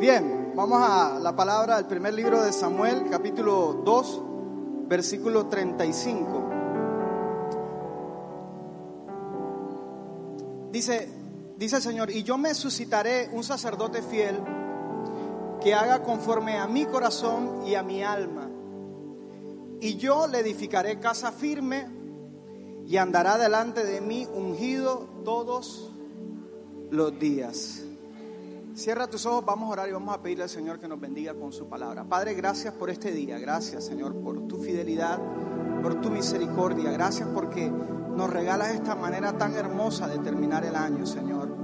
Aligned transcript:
Bien, 0.00 0.54
vamos 0.56 0.80
a 0.82 1.18
la 1.18 1.36
palabra 1.36 1.76
del 1.76 1.84
primer 1.84 2.14
libro 2.14 2.42
de 2.42 2.54
Samuel, 2.54 3.10
capítulo 3.10 3.82
2, 3.84 4.22
versículo 4.88 5.44
35. 5.48 6.50
Dice, 10.72 11.06
dice 11.58 11.76
el 11.76 11.82
Señor, 11.82 12.10
y 12.10 12.22
yo 12.22 12.38
me 12.38 12.54
suscitaré 12.54 13.28
un 13.34 13.44
sacerdote 13.44 14.00
fiel 14.00 14.40
que 15.62 15.74
haga 15.74 16.02
conforme 16.02 16.56
a 16.56 16.66
mi 16.66 16.86
corazón 16.86 17.66
y 17.66 17.74
a 17.74 17.82
mi 17.82 18.02
alma. 18.02 18.48
Y 19.82 19.98
yo 19.98 20.26
le 20.28 20.38
edificaré 20.38 20.98
casa 20.98 21.30
firme 21.30 21.86
y 22.86 22.96
andará 22.96 23.36
delante 23.36 23.84
de 23.84 24.00
mí 24.00 24.26
ungido 24.32 25.10
todos 25.26 25.92
los 26.90 27.18
días. 27.18 27.84
Cierra 28.74 29.08
tus 29.08 29.26
ojos, 29.26 29.44
vamos 29.44 29.68
a 29.68 29.72
orar 29.72 29.88
y 29.88 29.92
vamos 29.92 30.14
a 30.14 30.22
pedirle 30.22 30.44
al 30.44 30.48
Señor 30.48 30.78
que 30.78 30.86
nos 30.86 31.00
bendiga 31.00 31.34
con 31.34 31.52
su 31.52 31.68
palabra. 31.68 32.04
Padre, 32.04 32.34
gracias 32.34 32.72
por 32.72 32.88
este 32.88 33.10
día, 33.10 33.38
gracias 33.38 33.84
Señor 33.84 34.14
por 34.14 34.46
tu 34.46 34.58
fidelidad, 34.58 35.18
por 35.82 36.00
tu 36.00 36.08
misericordia, 36.08 36.90
gracias 36.92 37.28
porque 37.34 37.68
nos 37.68 38.30
regalas 38.30 38.74
esta 38.74 38.94
manera 38.94 39.36
tan 39.36 39.54
hermosa 39.54 40.06
de 40.08 40.18
terminar 40.18 40.64
el 40.64 40.76
año, 40.76 41.04
Señor. 41.04 41.54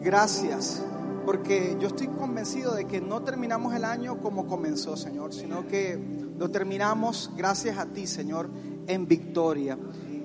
Gracias, 0.00 0.82
porque 1.24 1.76
yo 1.78 1.88
estoy 1.88 2.08
convencido 2.08 2.74
de 2.74 2.86
que 2.86 3.00
no 3.00 3.22
terminamos 3.22 3.74
el 3.74 3.84
año 3.84 4.20
como 4.20 4.46
comenzó, 4.46 4.96
Señor, 4.96 5.32
sino 5.32 5.66
que 5.66 5.98
lo 6.36 6.50
terminamos 6.50 7.30
gracias 7.36 7.78
a 7.78 7.86
ti, 7.86 8.06
Señor, 8.06 8.50
en 8.86 9.06
victoria. 9.06 9.78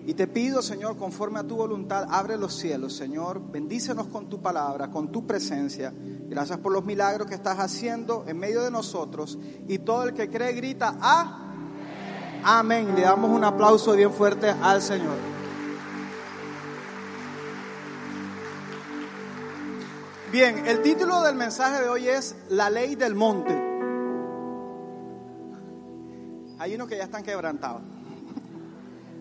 Y 0.07 0.13
te 0.13 0.27
pido, 0.27 0.61
Señor, 0.61 0.97
conforme 0.97 1.39
a 1.39 1.43
tu 1.43 1.55
voluntad, 1.55 2.05
abre 2.09 2.37
los 2.37 2.53
cielos, 2.53 2.93
Señor, 2.93 3.41
bendícenos 3.51 4.05
con 4.07 4.29
tu 4.29 4.39
palabra, 4.39 4.91
con 4.91 5.11
tu 5.11 5.25
presencia. 5.25 5.91
Gracias 5.95 6.59
por 6.59 6.71
los 6.71 6.85
milagros 6.85 7.27
que 7.27 7.33
estás 7.33 7.57
haciendo 7.57 8.23
en 8.27 8.37
medio 8.37 8.61
de 8.61 8.69
nosotros. 8.69 9.39
Y 9.67 9.79
todo 9.79 10.03
el 10.03 10.13
que 10.13 10.29
cree 10.29 10.53
grita. 10.53 10.95
Amén. 12.43 12.93
Le 12.95 13.01
damos 13.01 13.31
un 13.31 13.43
aplauso 13.43 13.93
bien 13.93 14.13
fuerte 14.13 14.49
al 14.49 14.79
Señor. 14.79 15.17
Bien, 20.31 20.67
el 20.67 20.83
título 20.83 21.23
del 21.23 21.35
mensaje 21.35 21.81
de 21.81 21.89
hoy 21.89 22.09
es 22.09 22.35
La 22.49 22.69
ley 22.69 22.95
del 22.95 23.15
monte. 23.15 23.53
Hay 26.59 26.75
unos 26.75 26.87
que 26.87 26.97
ya 26.97 27.05
están 27.05 27.23
quebrantados. 27.23 27.81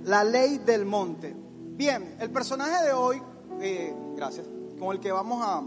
La 0.05 0.23
ley 0.23 0.59
del 0.59 0.85
monte. 0.85 1.35
Bien, 1.35 2.17
el 2.21 2.31
personaje 2.31 2.85
de 2.85 2.93
hoy, 2.93 3.23
eh, 3.61 3.97
gracias, 4.15 4.47
con 4.79 4.95
el 4.95 5.01
que 5.01 5.11
vamos 5.11 5.43
a, 5.43 5.63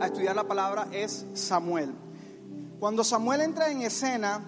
a 0.00 0.06
estudiar 0.06 0.36
la 0.36 0.46
palabra 0.46 0.86
es 0.92 1.26
Samuel. 1.34 1.92
Cuando 2.78 3.02
Samuel 3.02 3.40
entra 3.40 3.68
en 3.68 3.82
escena, 3.82 4.40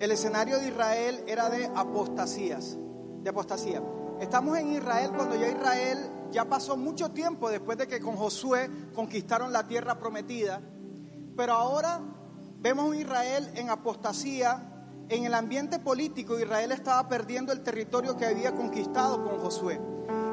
el 0.00 0.10
escenario 0.10 0.58
de 0.58 0.66
Israel 0.66 1.22
era 1.28 1.48
de 1.48 1.66
apostasías, 1.66 2.76
de 3.22 3.30
apostasía. 3.30 3.82
Estamos 4.20 4.58
en 4.58 4.72
Israel 4.72 5.12
cuando 5.14 5.36
ya 5.36 5.48
Israel 5.48 5.98
ya 6.32 6.44
pasó 6.44 6.76
mucho 6.76 7.12
tiempo 7.12 7.48
después 7.48 7.78
de 7.78 7.86
que 7.86 8.00
con 8.00 8.16
Josué 8.16 8.68
conquistaron 8.96 9.52
la 9.52 9.68
tierra 9.68 9.96
prometida, 10.00 10.60
pero 11.36 11.52
ahora 11.52 12.00
vemos 12.58 12.86
un 12.86 12.96
Israel 12.96 13.48
en 13.54 13.70
apostasía 13.70 14.77
en 15.08 15.24
el 15.24 15.34
ambiente 15.34 15.78
político 15.78 16.38
Israel 16.38 16.72
estaba 16.72 17.08
perdiendo 17.08 17.52
el 17.52 17.62
territorio 17.62 18.16
que 18.16 18.26
había 18.26 18.54
conquistado 18.54 19.22
con 19.24 19.38
Josué. 19.38 19.80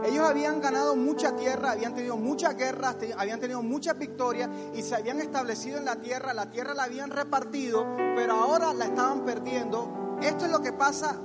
Ellos 0.05 0.23
habían 0.23 0.61
ganado 0.61 0.95
mucha 0.95 1.35
tierra, 1.35 1.71
habían 1.71 1.95
tenido 1.95 2.17
muchas 2.17 2.55
guerras, 2.55 2.95
habían 3.17 3.39
tenido 3.39 3.63
muchas 3.63 3.97
victorias 3.97 4.49
y 4.75 4.83
se 4.83 4.95
habían 4.95 5.19
establecido 5.19 5.79
en 5.79 5.85
la 5.85 5.95
tierra, 5.95 6.33
la 6.33 6.51
tierra 6.51 6.73
la 6.73 6.83
habían 6.83 7.09
repartido, 7.09 7.87
pero 8.15 8.33
ahora 8.33 8.73
la 8.73 8.85
estaban 8.85 9.25
perdiendo. 9.25 10.17
Esto 10.21 10.45
es 10.45 10.51
lo 10.51 10.61
que 10.61 10.73
pasa 10.73 11.19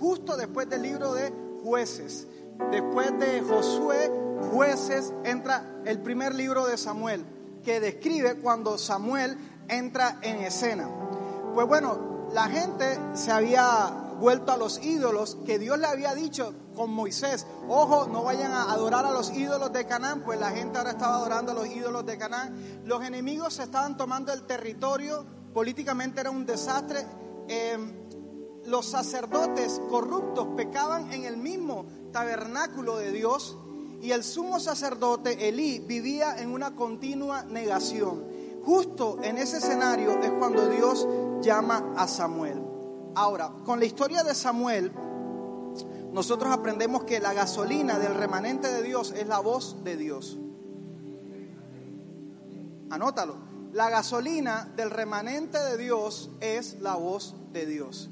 justo 0.00 0.36
después 0.36 0.68
del 0.68 0.82
libro 0.82 1.14
de 1.14 1.32
jueces. 1.62 2.26
Después 2.70 3.16
de 3.18 3.40
Josué, 3.40 4.10
jueces, 4.52 5.12
entra 5.24 5.80
el 5.84 6.00
primer 6.00 6.34
libro 6.34 6.66
de 6.66 6.76
Samuel, 6.76 7.24
que 7.62 7.80
describe 7.80 8.36
cuando 8.36 8.78
Samuel 8.78 9.36
entra 9.68 10.18
en 10.22 10.40
escena. 10.40 10.88
Pues 11.54 11.66
bueno, 11.66 12.13
la 12.34 12.48
gente 12.48 12.98
se 13.14 13.30
había 13.30 14.04
vuelto 14.18 14.50
a 14.50 14.56
los 14.56 14.82
ídolos 14.84 15.38
que 15.46 15.58
Dios 15.58 15.78
le 15.78 15.86
había 15.86 16.14
dicho 16.14 16.52
con 16.74 16.90
Moisés. 16.90 17.46
Ojo, 17.68 18.08
no 18.08 18.24
vayan 18.24 18.50
a 18.50 18.72
adorar 18.72 19.06
a 19.06 19.12
los 19.12 19.32
ídolos 19.32 19.72
de 19.72 19.86
Canaán, 19.86 20.22
pues 20.22 20.40
la 20.40 20.50
gente 20.50 20.78
ahora 20.78 20.90
estaba 20.90 21.14
adorando 21.14 21.52
a 21.52 21.54
los 21.54 21.68
ídolos 21.68 22.04
de 22.04 22.18
Canaán. 22.18 22.82
Los 22.84 23.04
enemigos 23.04 23.54
se 23.54 23.62
estaban 23.62 23.96
tomando 23.96 24.32
el 24.32 24.42
territorio, 24.42 25.24
políticamente 25.54 26.20
era 26.20 26.30
un 26.30 26.44
desastre. 26.44 27.06
Em, 27.46 27.92
los 28.66 28.86
sacerdotes 28.86 29.80
corruptos 29.88 30.48
pecaban 30.56 31.12
en 31.12 31.24
el 31.24 31.36
mismo 31.36 31.86
tabernáculo 32.12 32.96
de 32.96 33.12
Dios 33.12 33.56
y 34.00 34.10
el 34.10 34.24
sumo 34.24 34.58
sacerdote 34.58 35.48
Elí 35.48 35.78
vivía 35.78 36.36
en 36.38 36.50
una 36.50 36.74
continua 36.74 37.44
negación. 37.44 38.24
Justo 38.64 39.18
en 39.22 39.36
ese 39.38 39.58
escenario 39.58 40.18
es 40.22 40.30
cuando 40.32 40.66
Dios 40.68 41.06
llama 41.44 41.92
a 41.96 42.08
Samuel. 42.08 42.60
Ahora, 43.14 43.52
con 43.64 43.78
la 43.78 43.84
historia 43.84 44.24
de 44.24 44.34
Samuel, 44.34 44.92
nosotros 46.12 46.52
aprendemos 46.52 47.04
que 47.04 47.20
la 47.20 47.32
gasolina 47.32 47.98
del 47.98 48.14
remanente 48.14 48.68
de 48.68 48.82
Dios 48.82 49.12
es 49.12 49.26
la 49.26 49.40
voz 49.40 49.82
de 49.84 49.96
Dios. 49.96 50.38
Anótalo. 52.90 53.36
La 53.72 53.90
gasolina 53.90 54.68
del 54.76 54.90
remanente 54.90 55.58
de 55.58 55.76
Dios 55.76 56.30
es 56.40 56.80
la 56.80 56.94
voz 56.94 57.34
de 57.52 57.66
Dios. 57.66 58.08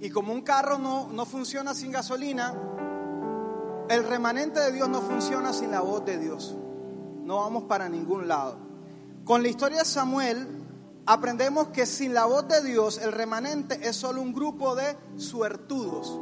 Y 0.00 0.10
como 0.10 0.32
un 0.32 0.42
carro 0.42 0.78
no, 0.78 1.08
no 1.10 1.24
funciona 1.24 1.74
sin 1.74 1.92
gasolina, 1.92 2.54
el 3.88 4.04
remanente 4.04 4.58
de 4.58 4.72
Dios 4.72 4.88
no 4.88 5.00
funciona 5.00 5.52
sin 5.52 5.70
la 5.70 5.80
voz 5.80 6.04
de 6.04 6.18
Dios. 6.18 6.56
No 7.22 7.36
vamos 7.36 7.64
para 7.64 7.88
ningún 7.88 8.26
lado. 8.26 8.56
Con 9.24 9.42
la 9.42 9.48
historia 9.48 9.78
de 9.78 9.84
Samuel 9.84 10.63
aprendemos 11.06 11.68
que 11.68 11.86
sin 11.86 12.14
la 12.14 12.24
voz 12.24 12.48
de 12.48 12.62
Dios 12.62 12.98
el 12.98 13.12
remanente 13.12 13.78
es 13.82 13.96
solo 13.96 14.22
un 14.22 14.32
grupo 14.32 14.74
de 14.74 14.96
suertudos. 15.16 16.18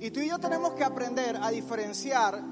Y 0.00 0.10
tú 0.10 0.20
y 0.20 0.28
yo 0.28 0.38
tenemos 0.38 0.72
que 0.72 0.84
aprender 0.84 1.38
a 1.40 1.50
diferenciar, 1.50 2.42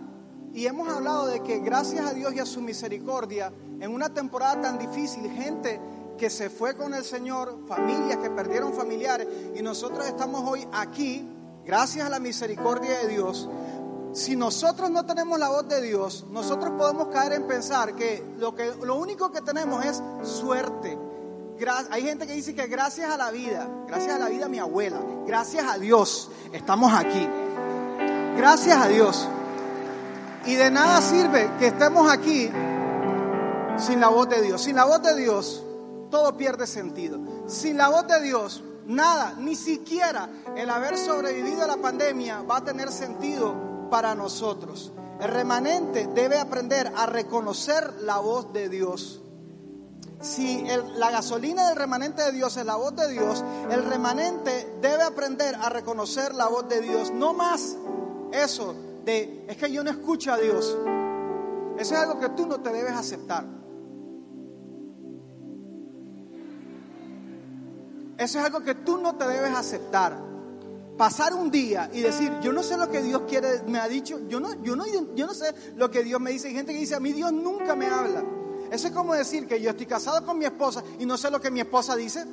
y 0.52 0.66
hemos 0.66 0.88
hablado 0.88 1.26
de 1.26 1.42
que 1.42 1.58
gracias 1.58 2.06
a 2.06 2.14
Dios 2.14 2.32
y 2.34 2.38
a 2.38 2.46
su 2.46 2.60
misericordia, 2.62 3.52
en 3.80 3.90
una 3.90 4.14
temporada 4.14 4.62
tan 4.62 4.78
difícil, 4.78 5.28
gente 5.30 5.80
que 6.16 6.30
se 6.30 6.48
fue 6.48 6.76
con 6.76 6.94
el 6.94 7.04
Señor, 7.04 7.58
familias 7.66 8.18
que 8.18 8.30
perdieron 8.30 8.72
familiares, 8.72 9.26
y 9.54 9.62
nosotros 9.62 10.06
estamos 10.06 10.48
hoy 10.48 10.66
aquí, 10.72 11.28
gracias 11.66 12.06
a 12.06 12.08
la 12.08 12.20
misericordia 12.20 12.98
de 13.00 13.08
Dios, 13.08 13.48
si 14.14 14.36
nosotros 14.36 14.90
no 14.90 15.04
tenemos 15.04 15.38
la 15.40 15.48
voz 15.48 15.68
de 15.68 15.82
Dios, 15.82 16.24
nosotros 16.30 16.72
podemos 16.78 17.08
caer 17.08 17.32
en 17.32 17.48
pensar 17.48 17.96
que 17.96 18.24
lo, 18.38 18.54
que, 18.54 18.72
lo 18.82 18.94
único 18.94 19.32
que 19.32 19.40
tenemos 19.40 19.84
es 19.84 20.00
suerte. 20.22 20.96
Hay 21.90 22.02
gente 22.02 22.26
que 22.26 22.32
dice 22.32 22.54
que 22.54 22.68
gracias 22.68 23.10
a 23.10 23.16
la 23.16 23.32
vida, 23.32 23.68
gracias 23.88 24.14
a 24.14 24.18
la 24.18 24.28
vida 24.28 24.48
mi 24.48 24.58
abuela, 24.58 25.00
gracias 25.26 25.66
a 25.66 25.78
Dios 25.78 26.30
estamos 26.52 26.92
aquí. 26.92 27.28
Gracias 28.36 28.76
a 28.76 28.86
Dios. 28.86 29.28
Y 30.46 30.54
de 30.54 30.70
nada 30.70 31.00
sirve 31.00 31.50
que 31.58 31.68
estemos 31.68 32.10
aquí 32.10 32.50
sin 33.78 34.00
la 34.00 34.08
voz 34.08 34.28
de 34.28 34.42
Dios. 34.42 34.62
Sin 34.62 34.76
la 34.76 34.84
voz 34.84 35.02
de 35.02 35.16
Dios, 35.16 35.64
todo 36.10 36.36
pierde 36.36 36.68
sentido. 36.68 37.18
Sin 37.48 37.76
la 37.78 37.88
voz 37.88 38.06
de 38.06 38.20
Dios, 38.20 38.62
nada, 38.86 39.34
ni 39.38 39.56
siquiera 39.56 40.28
el 40.56 40.70
haber 40.70 40.98
sobrevivido 40.98 41.64
a 41.64 41.66
la 41.66 41.78
pandemia 41.78 42.42
va 42.42 42.58
a 42.58 42.64
tener 42.64 42.92
sentido 42.92 43.73
para 43.94 44.16
nosotros. 44.16 44.92
El 45.20 45.28
remanente 45.28 46.08
debe 46.08 46.40
aprender 46.40 46.92
a 46.96 47.06
reconocer 47.06 47.94
la 48.00 48.18
voz 48.18 48.52
de 48.52 48.68
Dios. 48.68 49.22
Si 50.20 50.66
la 50.96 51.12
gasolina 51.12 51.68
del 51.68 51.76
remanente 51.76 52.20
de 52.22 52.32
Dios 52.32 52.56
es 52.56 52.66
la 52.66 52.74
voz 52.74 52.96
de 52.96 53.08
Dios, 53.12 53.44
el 53.70 53.84
remanente 53.84 54.78
debe 54.82 55.04
aprender 55.04 55.54
a 55.54 55.68
reconocer 55.68 56.34
la 56.34 56.48
voz 56.48 56.68
de 56.68 56.80
Dios. 56.80 57.12
No 57.12 57.34
más 57.34 57.76
eso 58.32 58.74
de, 59.04 59.46
es 59.46 59.56
que 59.58 59.70
yo 59.70 59.84
no 59.84 59.90
escucho 59.90 60.32
a 60.32 60.38
Dios. 60.38 60.76
Eso 61.78 61.94
es 61.94 62.00
algo 62.00 62.18
que 62.18 62.30
tú 62.30 62.48
no 62.48 62.58
te 62.62 62.72
debes 62.72 62.94
aceptar. 62.94 63.44
Eso 68.18 68.38
es 68.40 68.44
algo 68.44 68.60
que 68.64 68.74
tú 68.74 68.98
no 68.98 69.14
te 69.14 69.28
debes 69.28 69.54
aceptar 69.54 70.33
pasar 70.96 71.34
un 71.34 71.50
día 71.50 71.90
y 71.92 72.00
decir, 72.00 72.32
yo 72.40 72.52
no 72.52 72.62
sé 72.62 72.76
lo 72.76 72.90
que 72.90 73.02
Dios 73.02 73.22
quiere, 73.28 73.62
me 73.66 73.78
ha 73.78 73.88
dicho, 73.88 74.20
yo 74.28 74.40
no, 74.40 74.62
yo 74.62 74.76
no, 74.76 74.84
yo 75.14 75.26
no 75.26 75.34
sé 75.34 75.54
lo 75.76 75.90
que 75.90 76.04
Dios 76.04 76.20
me 76.20 76.30
dice. 76.30 76.48
Hay 76.48 76.54
gente 76.54 76.72
que 76.72 76.78
dice, 76.78 76.94
a 76.94 77.00
mí 77.00 77.12
Dios 77.12 77.32
nunca 77.32 77.74
me 77.74 77.86
habla. 77.86 78.24
Eso 78.70 78.88
es 78.88 78.92
como 78.92 79.14
decir 79.14 79.46
que 79.46 79.60
yo 79.60 79.70
estoy 79.70 79.86
casado 79.86 80.24
con 80.24 80.38
mi 80.38 80.44
esposa 80.44 80.82
y 80.98 81.06
no 81.06 81.16
sé 81.16 81.30
lo 81.30 81.40
que 81.40 81.50
mi 81.50 81.60
esposa 81.60 81.96
dice. 81.96 82.24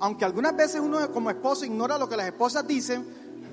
Aunque 0.00 0.24
algunas 0.24 0.54
veces 0.54 0.80
uno 0.80 1.10
como 1.10 1.30
esposo 1.30 1.64
ignora 1.64 1.98
lo 1.98 2.08
que 2.08 2.16
las 2.16 2.26
esposas 2.26 2.66
dicen. 2.66 3.06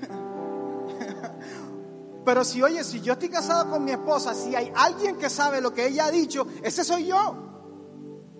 Pero 2.24 2.44
si, 2.44 2.62
oye, 2.62 2.84
si 2.84 3.00
yo 3.00 3.14
estoy 3.14 3.28
casado 3.28 3.70
con 3.70 3.84
mi 3.84 3.92
esposa, 3.92 4.34
si 4.34 4.54
hay 4.54 4.72
alguien 4.74 5.16
que 5.16 5.30
sabe 5.30 5.60
lo 5.60 5.72
que 5.72 5.86
ella 5.86 6.06
ha 6.06 6.10
dicho, 6.10 6.46
ese 6.62 6.84
soy 6.84 7.06
yo. 7.06 7.36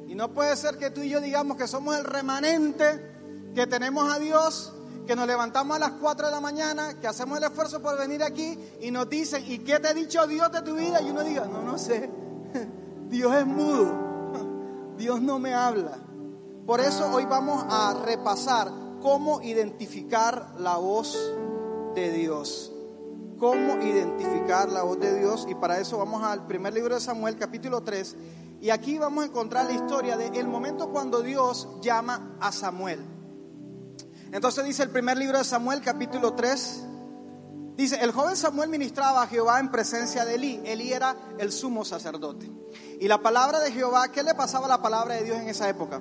Y 0.06 0.14
no 0.14 0.32
puede 0.32 0.56
ser 0.56 0.78
que 0.78 0.90
tú 0.90 1.02
y 1.02 1.08
yo 1.08 1.20
digamos 1.20 1.56
que 1.56 1.66
somos 1.66 1.96
el 1.96 2.04
remanente, 2.04 3.14
que 3.54 3.66
tenemos 3.66 4.12
a 4.12 4.18
Dios, 4.18 4.75
que 5.06 5.16
nos 5.16 5.26
levantamos 5.26 5.76
a 5.76 5.80
las 5.80 5.92
4 5.92 6.26
de 6.26 6.32
la 6.32 6.40
mañana, 6.40 6.98
que 7.00 7.06
hacemos 7.06 7.38
el 7.38 7.44
esfuerzo 7.44 7.80
por 7.80 7.96
venir 7.96 8.22
aquí 8.22 8.58
y 8.80 8.90
nos 8.90 9.08
dicen, 9.08 9.44
¿y 9.46 9.58
qué 9.58 9.78
te 9.78 9.88
ha 9.88 9.94
dicho 9.94 10.26
Dios 10.26 10.50
de 10.50 10.62
tu 10.62 10.74
vida? 10.74 11.00
Y 11.00 11.10
uno 11.10 11.22
diga, 11.22 11.46
no, 11.46 11.62
no 11.62 11.78
sé, 11.78 12.10
Dios 13.08 13.34
es 13.34 13.46
mudo, 13.46 14.94
Dios 14.98 15.22
no 15.22 15.38
me 15.38 15.54
habla. 15.54 15.98
Por 16.66 16.80
eso 16.80 17.08
hoy 17.12 17.24
vamos 17.24 17.64
a 17.70 17.94
repasar 18.04 18.72
cómo 19.00 19.40
identificar 19.40 20.54
la 20.58 20.76
voz 20.76 21.16
de 21.94 22.10
Dios. 22.10 22.72
Cómo 23.38 23.76
identificar 23.82 24.68
la 24.70 24.82
voz 24.82 24.98
de 24.98 25.16
Dios. 25.18 25.46
Y 25.48 25.54
para 25.54 25.78
eso 25.78 25.98
vamos 25.98 26.24
al 26.24 26.46
primer 26.46 26.74
libro 26.74 26.94
de 26.96 27.00
Samuel, 27.00 27.36
capítulo 27.36 27.82
3. 27.82 28.16
Y 28.60 28.70
aquí 28.70 28.98
vamos 28.98 29.22
a 29.22 29.26
encontrar 29.28 29.66
la 29.66 29.74
historia 29.74 30.16
del 30.16 30.34
el 30.34 30.48
momento 30.48 30.88
cuando 30.88 31.22
Dios 31.22 31.68
llama 31.82 32.36
a 32.40 32.50
Samuel. 32.50 33.15
Entonces 34.32 34.64
dice 34.64 34.82
el 34.82 34.90
primer 34.90 35.16
libro 35.16 35.38
de 35.38 35.44
Samuel, 35.44 35.80
capítulo 35.80 36.34
3. 36.34 36.82
Dice, 37.76 38.02
el 38.02 38.10
joven 38.10 38.36
Samuel 38.36 38.70
ministraba 38.70 39.22
a 39.22 39.26
Jehová 39.26 39.60
en 39.60 39.70
presencia 39.70 40.24
de 40.24 40.36
Elí. 40.36 40.62
Elí 40.64 40.92
era 40.92 41.14
el 41.38 41.52
sumo 41.52 41.84
sacerdote. 41.84 42.50
Y 42.98 43.06
la 43.06 43.20
palabra 43.20 43.60
de 43.60 43.70
Jehová, 43.70 44.08
¿qué 44.08 44.22
le 44.22 44.34
pasaba 44.34 44.64
a 44.64 44.70
la 44.70 44.82
palabra 44.82 45.14
de 45.14 45.24
Dios 45.24 45.38
en 45.38 45.48
esa 45.48 45.68
época? 45.68 46.00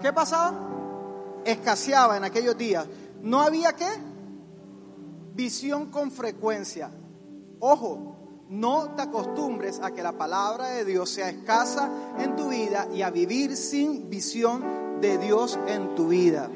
¿Qué 0.00 0.12
pasaba? 0.12 0.58
Escaseaba 1.44 2.16
en 2.16 2.24
aquellos 2.24 2.58
días. 2.58 2.86
No 3.20 3.40
había 3.40 3.74
qué? 3.74 3.88
Visión 5.34 5.90
con 5.90 6.10
frecuencia. 6.10 6.90
Ojo, 7.60 8.16
no 8.48 8.90
te 8.96 9.02
acostumbres 9.02 9.80
a 9.82 9.92
que 9.92 10.02
la 10.02 10.12
palabra 10.12 10.66
de 10.66 10.84
Dios 10.84 11.08
sea 11.10 11.30
escasa 11.30 11.88
en 12.18 12.34
tu 12.34 12.48
vida 12.48 12.88
y 12.92 13.02
a 13.02 13.10
vivir 13.10 13.56
sin 13.56 14.10
visión 14.10 15.00
de 15.00 15.16
Dios 15.16 15.58
en 15.68 15.94
tu 15.94 16.08
vida. 16.08 16.50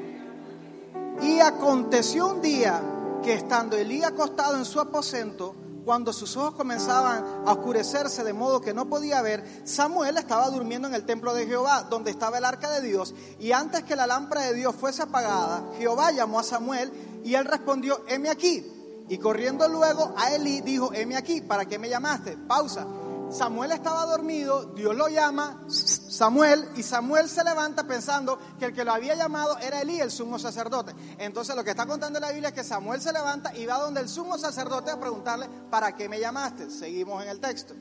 Y 1.21 1.39
aconteció 1.39 2.27
un 2.27 2.41
día 2.41 2.81
que 3.23 3.33
estando 3.33 3.75
Elí 3.75 4.03
acostado 4.03 4.57
en 4.57 4.65
su 4.65 4.79
aposento, 4.79 5.55
cuando 5.87 6.11
sus 6.11 6.35
ojos 6.35 6.55
comenzaban 6.55 7.23
a 7.45 7.53
oscurecerse 7.53 8.23
de 8.23 8.33
modo 8.33 8.59
que 8.59 8.73
no 8.73 8.89
podía 8.89 9.21
ver, 9.21 9.43
Samuel 9.63 10.17
estaba 10.17 10.49
durmiendo 10.49 10.87
en 10.87 10.93
el 10.93 11.05
templo 11.05 11.33
de 11.33 11.47
Jehová, 11.47 11.87
donde 11.89 12.11
estaba 12.11 12.37
el 12.37 12.45
arca 12.45 12.69
de 12.69 12.81
Dios, 12.85 13.15
y 13.39 13.53
antes 13.53 13.83
que 13.83 13.95
la 13.95 14.05
lámpara 14.05 14.41
de 14.41 14.53
Dios 14.53 14.75
fuese 14.75 15.03
apagada, 15.03 15.63
Jehová 15.77 16.11
llamó 16.11 16.39
a 16.39 16.43
Samuel 16.43 16.91
y 17.23 17.35
él 17.35 17.45
respondió, 17.45 18.03
heme 18.07 18.29
aquí. 18.29 18.65
Y 19.09 19.17
corriendo 19.17 19.67
luego 19.69 20.13
a 20.17 20.31
Elí 20.31 20.59
dijo, 20.59 20.91
heme 20.93 21.15
aquí, 21.15 21.39
¿para 21.39 21.65
qué 21.65 21.79
me 21.79 21.87
llamaste? 21.87 22.35
Pausa. 22.35 22.85
Samuel 23.29 23.71
estaba 23.71 24.05
dormido, 24.05 24.65
Dios 24.73 24.95
lo 24.95 25.09
llama, 25.09 25.61
Samuel, 25.67 26.69
y 26.75 26.83
Samuel 26.83 27.27
se 27.27 27.43
levanta 27.43 27.85
pensando 27.85 28.39
que 28.57 28.65
el 28.65 28.73
que 28.73 28.85
lo 28.85 28.93
había 28.93 29.15
llamado 29.15 29.57
era 29.59 29.81
Elí, 29.81 29.99
el 29.99 30.11
sumo 30.11 30.39
sacerdote. 30.39 30.93
Entonces 31.17 31.55
lo 31.55 31.63
que 31.63 31.71
está 31.71 31.85
contando 31.85 32.19
la 32.19 32.31
Biblia 32.31 32.49
es 32.49 32.55
que 32.55 32.63
Samuel 32.63 33.01
se 33.01 33.11
levanta 33.11 33.55
y 33.55 33.65
va 33.65 33.79
donde 33.79 33.99
el 33.99 34.07
sumo 34.07 34.37
sacerdote 34.37 34.91
a 34.91 34.99
preguntarle, 34.99 35.47
¿para 35.69 35.95
qué 35.95 36.07
me 36.07 36.19
llamaste? 36.19 36.69
Seguimos 36.69 37.21
en 37.21 37.29
el 37.29 37.39
texto. 37.39 37.73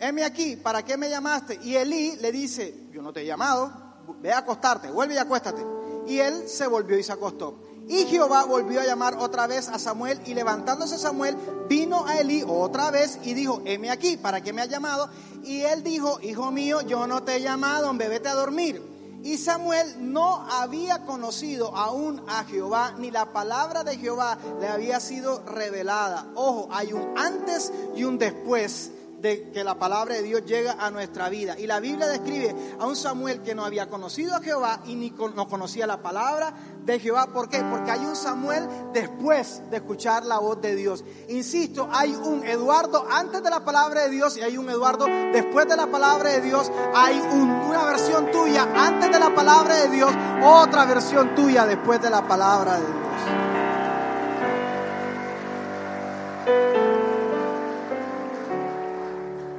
Heme 0.00 0.24
aquí, 0.24 0.56
¿para 0.56 0.82
qué 0.82 0.96
me 0.96 1.08
llamaste? 1.08 1.60
Y 1.62 1.76
Elí 1.76 2.16
le 2.16 2.32
dice, 2.32 2.88
yo 2.90 3.02
no 3.02 3.12
te 3.12 3.20
he 3.20 3.26
llamado, 3.26 3.72
ve 4.20 4.32
a 4.32 4.38
acostarte, 4.38 4.90
vuelve 4.90 5.14
y 5.14 5.18
acuéstate. 5.18 5.64
Y 6.06 6.18
él 6.18 6.48
se 6.48 6.66
volvió 6.66 6.98
y 6.98 7.02
se 7.02 7.12
acostó. 7.12 7.69
Y 7.90 8.06
Jehová 8.06 8.44
volvió 8.44 8.80
a 8.80 8.84
llamar 8.84 9.16
otra 9.18 9.48
vez 9.48 9.68
a 9.68 9.76
Samuel 9.76 10.20
y 10.24 10.34
levantándose 10.34 10.96
Samuel 10.96 11.36
vino 11.68 12.06
a 12.06 12.18
Elí 12.18 12.44
otra 12.46 12.92
vez 12.92 13.18
y 13.24 13.34
dijo, 13.34 13.62
heme 13.64 13.90
aquí, 13.90 14.16
¿para 14.16 14.40
qué 14.40 14.52
me 14.52 14.62
has 14.62 14.68
llamado? 14.68 15.10
Y 15.42 15.62
él 15.62 15.82
dijo, 15.82 16.20
hijo 16.22 16.52
mío, 16.52 16.82
yo 16.82 17.08
no 17.08 17.24
te 17.24 17.34
he 17.34 17.40
llamado, 17.40 17.92
vete 17.92 18.28
a 18.28 18.34
dormir. 18.34 18.80
Y 19.24 19.38
Samuel 19.38 20.12
no 20.12 20.36
había 20.52 21.04
conocido 21.04 21.74
aún 21.74 22.22
a 22.28 22.44
Jehová, 22.44 22.94
ni 22.96 23.10
la 23.10 23.32
palabra 23.32 23.82
de 23.82 23.98
Jehová 23.98 24.38
le 24.60 24.68
había 24.68 25.00
sido 25.00 25.42
revelada. 25.44 26.28
Ojo, 26.36 26.68
hay 26.70 26.92
un 26.92 27.18
antes 27.18 27.72
y 27.96 28.04
un 28.04 28.18
después 28.18 28.92
de 29.20 29.50
que 29.50 29.64
la 29.64 29.78
palabra 29.78 30.14
de 30.14 30.22
Dios 30.22 30.44
llega 30.44 30.76
a 30.78 30.90
nuestra 30.90 31.28
vida. 31.28 31.58
Y 31.58 31.66
la 31.66 31.80
Biblia 31.80 32.06
describe 32.08 32.54
a 32.78 32.86
un 32.86 32.96
Samuel 32.96 33.42
que 33.42 33.54
no 33.54 33.64
había 33.64 33.88
conocido 33.88 34.34
a 34.34 34.40
Jehová 34.40 34.80
y 34.86 34.94
ni 34.94 35.10
no 35.10 35.48
conocía 35.48 35.86
la 35.86 36.02
palabra 36.02 36.54
de 36.84 36.98
Jehová. 36.98 37.26
¿Por 37.32 37.48
qué? 37.48 37.62
Porque 37.70 37.90
hay 37.90 38.00
un 38.00 38.16
Samuel 38.16 38.66
después 38.92 39.62
de 39.70 39.76
escuchar 39.76 40.24
la 40.24 40.38
voz 40.38 40.60
de 40.60 40.74
Dios. 40.74 41.04
Insisto, 41.28 41.88
hay 41.92 42.14
un 42.14 42.44
Eduardo 42.46 43.06
antes 43.10 43.42
de 43.42 43.50
la 43.50 43.64
palabra 43.64 44.02
de 44.02 44.10
Dios 44.10 44.36
y 44.36 44.42
hay 44.42 44.56
un 44.56 44.68
Eduardo 44.70 45.06
después 45.32 45.68
de 45.68 45.76
la 45.76 45.86
palabra 45.86 46.30
de 46.30 46.40
Dios. 46.40 46.70
Hay 46.94 47.18
una 47.18 47.84
versión 47.84 48.30
tuya 48.30 48.68
antes 48.74 49.10
de 49.12 49.18
la 49.18 49.34
palabra 49.34 49.76
de 49.76 49.88
Dios, 49.88 50.12
otra 50.42 50.84
versión 50.86 51.34
tuya 51.34 51.66
después 51.66 52.00
de 52.00 52.10
la 52.10 52.26
palabra 52.26 52.80
de 52.80 52.86
Dios. 52.86 53.00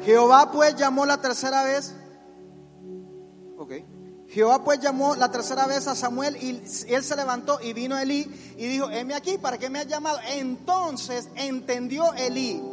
Jehová 0.03 0.51
pues 0.51 0.75
llamó 0.75 1.06
la 1.06 1.21
tercera 1.21 1.63
vez. 1.63 1.94
Ok. 3.57 3.71
Jehová 4.30 4.63
pues 4.63 4.80
llamó 4.80 5.15
la 5.15 5.30
tercera 5.30 5.68
vez 5.68 5.88
a 5.88 5.95
Samuel 5.95 6.38
y 6.42 6.62
él 6.88 7.03
se 7.03 7.15
levantó 7.18 7.59
y 7.62 7.74
vino 7.74 7.98
Elí 7.98 8.21
y 8.57 8.68
dijo, 8.68 8.89
heme 8.89 9.13
aquí, 9.13 9.38
¿para 9.38 9.57
qué 9.57 9.69
me 9.69 9.80
has 9.80 9.88
llamado? 9.88 10.19
Entonces 10.25 11.27
entendió 11.36 12.13
Elí, 12.13 12.63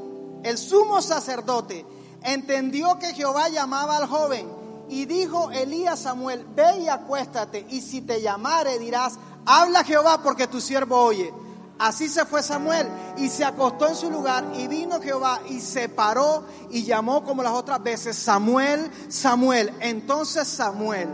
el 0.44 0.56
sumo 0.56 1.02
sacerdote, 1.02 1.84
entendió 2.22 2.96
que 3.00 3.12
Jehová 3.12 3.48
llamaba 3.48 3.96
al 3.96 4.06
joven 4.06 4.48
y 4.88 5.04
dijo 5.06 5.50
Elí 5.50 5.86
a 5.86 5.96
Samuel, 5.96 6.46
ve 6.54 6.78
y 6.82 6.88
acuéstate 6.88 7.66
y 7.68 7.80
si 7.80 8.02
te 8.02 8.22
llamare 8.22 8.78
dirás, 8.78 9.18
habla 9.44 9.84
Jehová 9.84 10.22
porque 10.22 10.46
tu 10.46 10.60
siervo 10.60 10.96
oye. 10.96 11.32
Así 11.78 12.08
se 12.08 12.24
fue 12.24 12.42
Samuel 12.42 12.88
y 13.16 13.28
se 13.28 13.44
acostó 13.44 13.86
en 13.88 13.94
su 13.94 14.10
lugar 14.10 14.44
y 14.54 14.66
vino 14.66 15.00
Jehová 15.00 15.40
y 15.48 15.60
se 15.60 15.88
paró 15.88 16.44
y 16.70 16.82
llamó 16.84 17.22
como 17.22 17.42
las 17.42 17.52
otras 17.52 17.80
veces, 17.82 18.16
Samuel, 18.16 18.90
Samuel. 19.08 19.72
Entonces 19.78 20.48
Samuel 20.48 21.08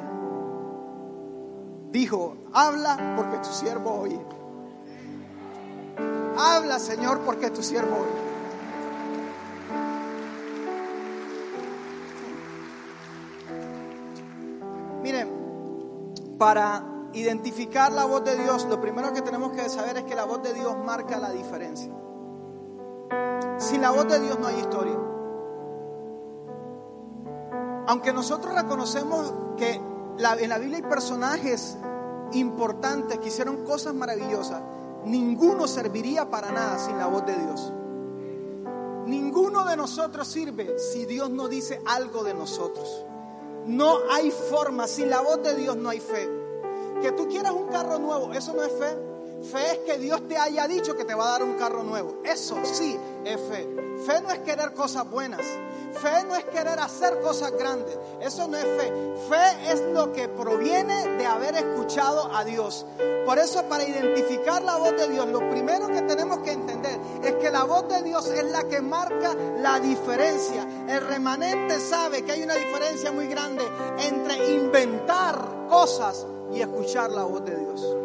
dijo, 1.91 2.37
habla 2.53 3.15
porque 3.15 3.37
tu 3.39 3.53
siervo 3.53 4.01
oye. 4.01 4.21
Habla 6.39 6.79
Señor 6.79 7.21
porque 7.21 7.51
tu 7.51 7.63
siervo 7.63 7.97
oye. 7.97 8.25
Miren, 15.03 15.29
para 16.39 16.94
identificar 17.15 17.93
la 17.93 18.05
voz 18.05 18.25
de 18.25 18.37
Dios, 18.37 18.67
lo 18.67 18.81
primero 18.81 19.13
que 19.13 19.23
tenemos 19.23 19.53
que 19.53 19.69
saber 19.69 19.97
es 19.99 20.05
que 20.05 20.15
la 20.15 20.25
voz 20.25 20.43
de 20.43 20.53
Dios 20.53 20.77
marca 20.85 21.19
la 21.19 21.31
diferencia. 21.31 21.93
Sin 23.59 23.81
la 23.81 23.91
voz 23.91 24.09
de 24.09 24.21
Dios 24.21 24.39
no 24.39 24.47
hay 24.47 24.59
historia. 24.59 24.99
Aunque 27.87 28.13
nosotros 28.13 28.55
reconocemos 28.55 29.33
que 29.57 29.75
en 29.75 30.49
la 30.49 30.59
Biblia 30.59 30.79
hay 30.79 30.83
personajes 30.83 31.77
importantes 32.33 33.19
que 33.19 33.29
hicieron 33.29 33.65
cosas 33.65 33.95
maravillosas, 33.95 34.63
ninguno 35.05 35.69
serviría 35.69 36.31
para 36.31 36.51
nada 36.51 36.79
sin 36.79 36.99
la 36.99 37.07
voz 37.07 37.25
de 37.27 37.37
Dios. 37.37 37.73
Ninguno 39.07 39.65
de 39.65 39.77
nosotros 39.77 40.27
sirve 40.27 40.79
si 40.79 41.05
Dios 41.05 41.31
no 41.31 41.49
dice 41.49 41.81
algo 41.87 42.25
de 42.25 42.35
nosotros. 42.35 43.05
No 43.67 43.99
hay 44.11 44.31
forma, 44.31 44.87
sin 44.87 45.11
la 45.11 45.21
voz 45.21 45.43
de 45.43 45.55
Dios 45.55 45.77
no 45.77 45.91
hay 45.91 46.01
fe. 46.01 46.44
Que 47.05 47.13
tú 47.13 47.29
quieras 47.29 47.53
un 47.53 47.69
carro 47.69 47.99
nuevo, 47.99 48.33
eso 48.33 48.55
no 48.55 48.63
es 48.63 48.73
fe. 48.73 48.97
Fe 49.53 49.73
es 49.73 49.79
que 49.81 49.99
Dios 49.99 50.27
te 50.27 50.39
haya 50.39 50.67
dicho 50.67 50.97
que 50.97 51.05
te 51.05 51.15
va 51.15 51.27
a 51.27 51.31
dar 51.33 51.43
un 51.43 51.53
carro 51.53 51.83
nuevo. 51.83 52.23
Eso 52.25 52.57
sí 52.65 52.99
es 53.27 53.39
fe. 53.43 53.69
Fe 54.07 54.23
no 54.23 54.31
es 54.31 54.39
querer 54.39 54.73
cosas 54.73 55.11
buenas. 55.11 55.43
Fe 56.01 56.25
no 56.27 56.35
es 56.35 56.45
querer 56.45 56.81
hacer 56.81 57.21
cosas 57.21 57.53
grandes. 57.59 57.99
Eso 58.23 58.49
no 58.49 58.57
es 58.57 58.65
fe. 58.65 58.91
Fe 59.29 59.71
es 59.71 59.83
lo 59.93 60.15
que 60.15 60.29
proviene 60.29 61.07
de 61.19 61.27
haber 61.27 61.57
escuchado 61.57 62.35
a 62.35 62.43
Dios. 62.43 62.87
Por 63.27 63.39
eso 63.39 63.63
para 63.65 63.85
identificar 63.85 64.63
la 64.63 64.79
voz 64.79 64.93
de 64.93 65.07
Dios, 65.11 65.29
lo 65.29 65.41
primero 65.51 65.89
que 65.89 66.01
tenemos 66.01 66.39
que 66.39 66.53
entender 66.53 66.99
es 67.23 67.35
que 67.35 67.51
la 67.51 67.65
voz 67.65 67.87
de 67.87 68.03
Dios 68.03 68.29
es 68.29 68.51
la 68.51 68.65
que 68.65 68.81
marca 68.81 69.35
la 69.59 69.79
diferencia. 69.79 70.67
El 70.89 71.07
remanente 71.07 71.79
sabe 71.81 72.23
que 72.23 72.33
hay 72.33 72.45
una 72.45 72.55
diferencia 72.55 73.13
muy 73.13 73.27
grande 73.27 73.63
entre 73.99 74.55
inventar 74.55 75.67
cosas 75.69 76.29
y 76.55 76.61
escuchar 76.61 77.11
la 77.11 77.25
voz 77.25 77.45
de 77.45 77.57
Dios. 77.57 77.97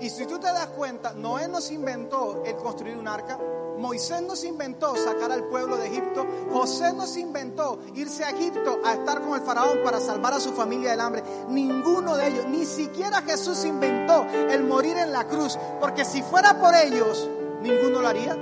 Y 0.00 0.08
si 0.08 0.24
tú 0.26 0.38
te 0.38 0.46
das 0.46 0.68
cuenta, 0.68 1.12
Noé 1.12 1.46
nos 1.48 1.70
inventó 1.70 2.42
el 2.44 2.56
construir 2.56 2.96
un 2.96 3.06
arca, 3.06 3.38
Moisés 3.78 4.22
nos 4.22 4.44
inventó 4.44 4.94
sacar 4.96 5.30
al 5.32 5.44
pueblo 5.44 5.76
de 5.76 5.88
Egipto, 5.88 6.26
José 6.52 6.92
nos 6.92 7.16
inventó 7.16 7.78
irse 7.94 8.24
a 8.24 8.30
Egipto 8.30 8.78
a 8.84 8.94
estar 8.94 9.20
con 9.22 9.34
el 9.34 9.40
faraón 9.40 9.80
para 9.82 10.00
salvar 10.00 10.34
a 10.34 10.40
su 10.40 10.52
familia 10.52 10.90
del 10.90 11.00
hambre. 11.00 11.22
Ninguno 11.48 12.16
de 12.16 12.28
ellos, 12.28 12.46
ni 12.46 12.64
siquiera 12.64 13.22
Jesús 13.22 13.64
inventó 13.64 14.24
el 14.24 14.64
morir 14.64 14.96
en 14.96 15.12
la 15.12 15.26
cruz, 15.26 15.58
porque 15.80 16.04
si 16.04 16.22
fuera 16.22 16.58
por 16.58 16.74
ellos, 16.74 17.28
ninguno 17.62 18.00
lo 18.00 18.08
haría. 18.08 18.36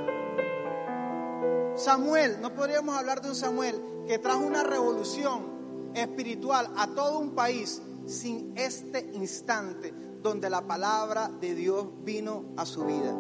Samuel, 1.77 2.41
no 2.41 2.53
podríamos 2.53 2.97
hablar 2.97 3.21
de 3.21 3.29
un 3.29 3.37
Samuel 3.37 3.81
que 4.07 4.19
trajo 4.19 4.41
una 4.41 4.65
revolución 4.65 5.58
espiritual 5.95 6.71
a 6.77 6.89
todo 6.89 7.19
un 7.19 7.31
país 7.31 7.81
sin 8.07 8.53
este 8.57 9.11
instante 9.13 9.93
donde 10.23 10.51
la 10.51 10.67
palabra 10.67 11.31
de 11.41 11.55
Dios 11.55 11.87
vino 12.05 12.45
a 12.57 12.67
su 12.67 12.85
vida. 12.85 13.17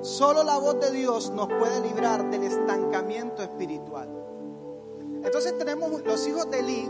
Solo 0.00 0.44
la 0.44 0.58
voz 0.58 0.80
de 0.80 0.92
Dios 0.92 1.30
nos 1.30 1.48
puede 1.48 1.80
librar 1.80 2.30
del 2.30 2.44
estancamiento 2.44 3.42
espiritual. 3.42 4.08
Entonces 5.24 5.58
tenemos 5.58 6.04
los 6.04 6.26
hijos 6.28 6.48
de 6.50 6.60
Elí, 6.60 6.88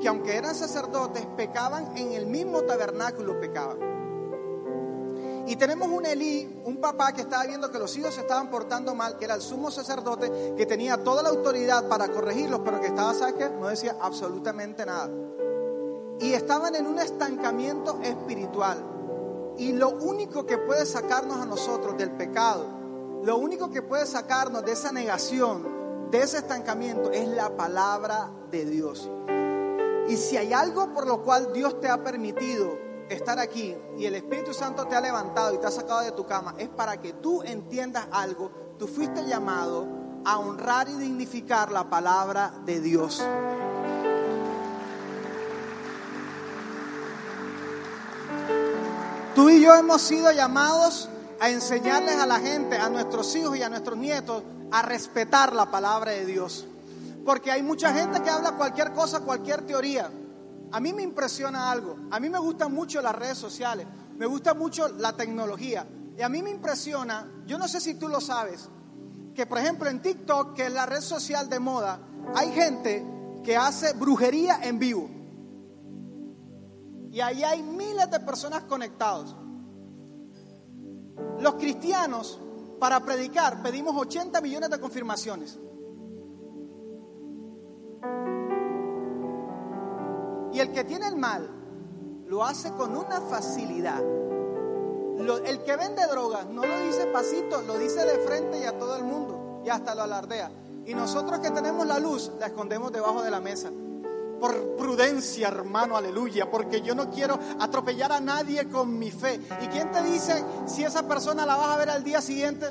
que 0.00 0.08
aunque 0.08 0.36
eran 0.36 0.54
sacerdotes, 0.54 1.26
pecaban 1.36 1.96
en 1.96 2.12
el 2.12 2.26
mismo 2.26 2.62
tabernáculo, 2.62 3.40
pecaban. 3.40 3.93
Y 5.46 5.56
tenemos 5.56 5.88
un 5.88 6.06
Elí, 6.06 6.62
un 6.64 6.78
papá 6.78 7.12
que 7.12 7.20
estaba 7.20 7.44
viendo 7.44 7.70
que 7.70 7.78
los 7.78 7.94
hijos 7.98 8.14
se 8.14 8.22
estaban 8.22 8.50
portando 8.50 8.94
mal, 8.94 9.18
que 9.18 9.26
era 9.26 9.34
el 9.34 9.42
sumo 9.42 9.70
sacerdote, 9.70 10.54
que 10.56 10.64
tenía 10.64 11.02
toda 11.04 11.22
la 11.22 11.28
autoridad 11.28 11.86
para 11.88 12.08
corregirlos, 12.08 12.60
pero 12.64 12.80
que 12.80 12.86
estaba, 12.86 13.12
¿sabes? 13.12 13.50
No 13.60 13.68
decía 13.68 13.96
absolutamente 14.00 14.86
nada. 14.86 15.10
Y 16.20 16.32
estaban 16.32 16.74
en 16.76 16.86
un 16.86 16.98
estancamiento 16.98 18.00
espiritual. 18.02 18.82
Y 19.58 19.72
lo 19.72 19.90
único 19.90 20.46
que 20.46 20.56
puede 20.56 20.86
sacarnos 20.86 21.38
a 21.38 21.44
nosotros 21.44 21.96
del 21.98 22.12
pecado, 22.12 22.66
lo 23.22 23.36
único 23.36 23.70
que 23.70 23.82
puede 23.82 24.06
sacarnos 24.06 24.64
de 24.64 24.72
esa 24.72 24.92
negación, 24.92 26.10
de 26.10 26.22
ese 26.22 26.38
estancamiento, 26.38 27.10
es 27.10 27.28
la 27.28 27.54
palabra 27.56 28.30
de 28.50 28.64
Dios. 28.64 29.10
Y 30.08 30.16
si 30.16 30.36
hay 30.36 30.52
algo 30.52 30.92
por 30.92 31.06
lo 31.06 31.22
cual 31.22 31.52
Dios 31.52 31.80
te 31.80 31.88
ha 31.88 32.02
permitido 32.02 32.83
estar 33.08 33.38
aquí 33.38 33.76
y 33.98 34.06
el 34.06 34.14
Espíritu 34.14 34.54
Santo 34.54 34.86
te 34.86 34.96
ha 34.96 35.00
levantado 35.00 35.54
y 35.54 35.58
te 35.58 35.66
ha 35.66 35.70
sacado 35.70 36.00
de 36.00 36.12
tu 36.12 36.26
cama, 36.26 36.54
es 36.58 36.68
para 36.68 37.00
que 37.00 37.12
tú 37.12 37.42
entiendas 37.42 38.06
algo. 38.10 38.50
Tú 38.78 38.86
fuiste 38.86 39.24
llamado 39.26 39.86
a 40.24 40.38
honrar 40.38 40.88
y 40.88 40.94
dignificar 40.94 41.70
la 41.70 41.88
palabra 41.88 42.52
de 42.64 42.80
Dios. 42.80 43.22
Tú 49.34 49.50
y 49.50 49.60
yo 49.60 49.74
hemos 49.74 50.00
sido 50.00 50.30
llamados 50.32 51.08
a 51.40 51.50
enseñarles 51.50 52.16
a 52.16 52.26
la 52.26 52.38
gente, 52.38 52.78
a 52.78 52.88
nuestros 52.88 53.34
hijos 53.34 53.56
y 53.56 53.62
a 53.62 53.68
nuestros 53.68 53.98
nietos, 53.98 54.42
a 54.70 54.82
respetar 54.82 55.52
la 55.52 55.70
palabra 55.70 56.12
de 56.12 56.24
Dios. 56.24 56.66
Porque 57.24 57.50
hay 57.50 57.62
mucha 57.62 57.92
gente 57.92 58.22
que 58.22 58.30
habla 58.30 58.52
cualquier 58.52 58.92
cosa, 58.92 59.20
cualquier 59.20 59.62
teoría. 59.62 60.10
A 60.74 60.80
mí 60.80 60.92
me 60.92 61.04
impresiona 61.04 61.70
algo. 61.70 61.96
A 62.10 62.18
mí 62.18 62.28
me 62.28 62.38
gustan 62.40 62.74
mucho 62.74 63.00
las 63.00 63.14
redes 63.14 63.38
sociales. 63.38 63.86
Me 64.16 64.26
gusta 64.26 64.54
mucho 64.54 64.88
la 64.88 65.12
tecnología. 65.12 65.86
Y 66.18 66.20
a 66.20 66.28
mí 66.28 66.42
me 66.42 66.50
impresiona, 66.50 67.44
yo 67.46 67.58
no 67.58 67.68
sé 67.68 67.80
si 67.80 67.94
tú 67.94 68.08
lo 68.08 68.20
sabes, 68.20 68.68
que 69.36 69.46
por 69.46 69.58
ejemplo 69.58 69.88
en 69.88 70.02
TikTok, 70.02 70.54
que 70.54 70.66
es 70.66 70.72
la 70.72 70.84
red 70.84 71.00
social 71.00 71.48
de 71.48 71.60
moda, 71.60 72.00
hay 72.34 72.50
gente 72.50 73.06
que 73.44 73.56
hace 73.56 73.92
brujería 73.92 74.58
en 74.64 74.80
vivo. 74.80 75.08
Y 77.12 77.20
ahí 77.20 77.44
hay 77.44 77.62
miles 77.62 78.10
de 78.10 78.18
personas 78.18 78.64
conectados. 78.64 79.36
Los 81.38 81.54
cristianos, 81.54 82.40
para 82.80 82.98
predicar, 82.98 83.62
pedimos 83.62 83.94
80 83.96 84.40
millones 84.40 84.70
de 84.70 84.80
confirmaciones. 84.80 85.56
Y 90.54 90.60
el 90.60 90.72
que 90.72 90.84
tiene 90.84 91.08
el 91.08 91.16
mal 91.16 91.50
lo 92.28 92.44
hace 92.44 92.70
con 92.72 92.96
una 92.96 93.20
facilidad. 93.20 94.02
el 95.44 95.62
que 95.62 95.76
vende 95.76 96.06
drogas 96.06 96.46
no 96.46 96.64
lo 96.64 96.80
dice 96.86 97.06
pasito, 97.06 97.60
lo 97.62 97.76
dice 97.76 98.04
de 98.04 98.18
frente 98.18 98.60
y 98.60 98.64
a 98.64 98.78
todo 98.78 98.96
el 98.96 99.04
mundo. 99.04 99.62
Y 99.66 99.68
hasta 99.68 99.94
lo 99.94 100.02
alardea. 100.02 100.50
Y 100.86 100.94
nosotros 100.94 101.40
que 101.40 101.50
tenemos 101.50 101.86
la 101.86 101.98
luz, 101.98 102.30
la 102.38 102.46
escondemos 102.46 102.92
debajo 102.92 103.22
de 103.22 103.30
la 103.30 103.40
mesa 103.40 103.70
por 104.40 104.76
prudencia, 104.76 105.48
hermano, 105.48 105.96
aleluya, 105.96 106.50
porque 106.50 106.82
yo 106.82 106.94
no 106.94 107.10
quiero 107.10 107.38
atropellar 107.58 108.12
a 108.12 108.20
nadie 108.20 108.68
con 108.68 108.98
mi 108.98 109.10
fe. 109.10 109.40
¿Y 109.62 109.68
quién 109.68 109.90
te 109.90 110.02
dice 110.02 110.44
si 110.66 110.84
esa 110.84 111.08
persona 111.08 111.46
la 111.46 111.56
vas 111.56 111.68
a 111.68 111.76
ver 111.78 111.88
al 111.88 112.04
día 112.04 112.20
siguiente? 112.20 112.66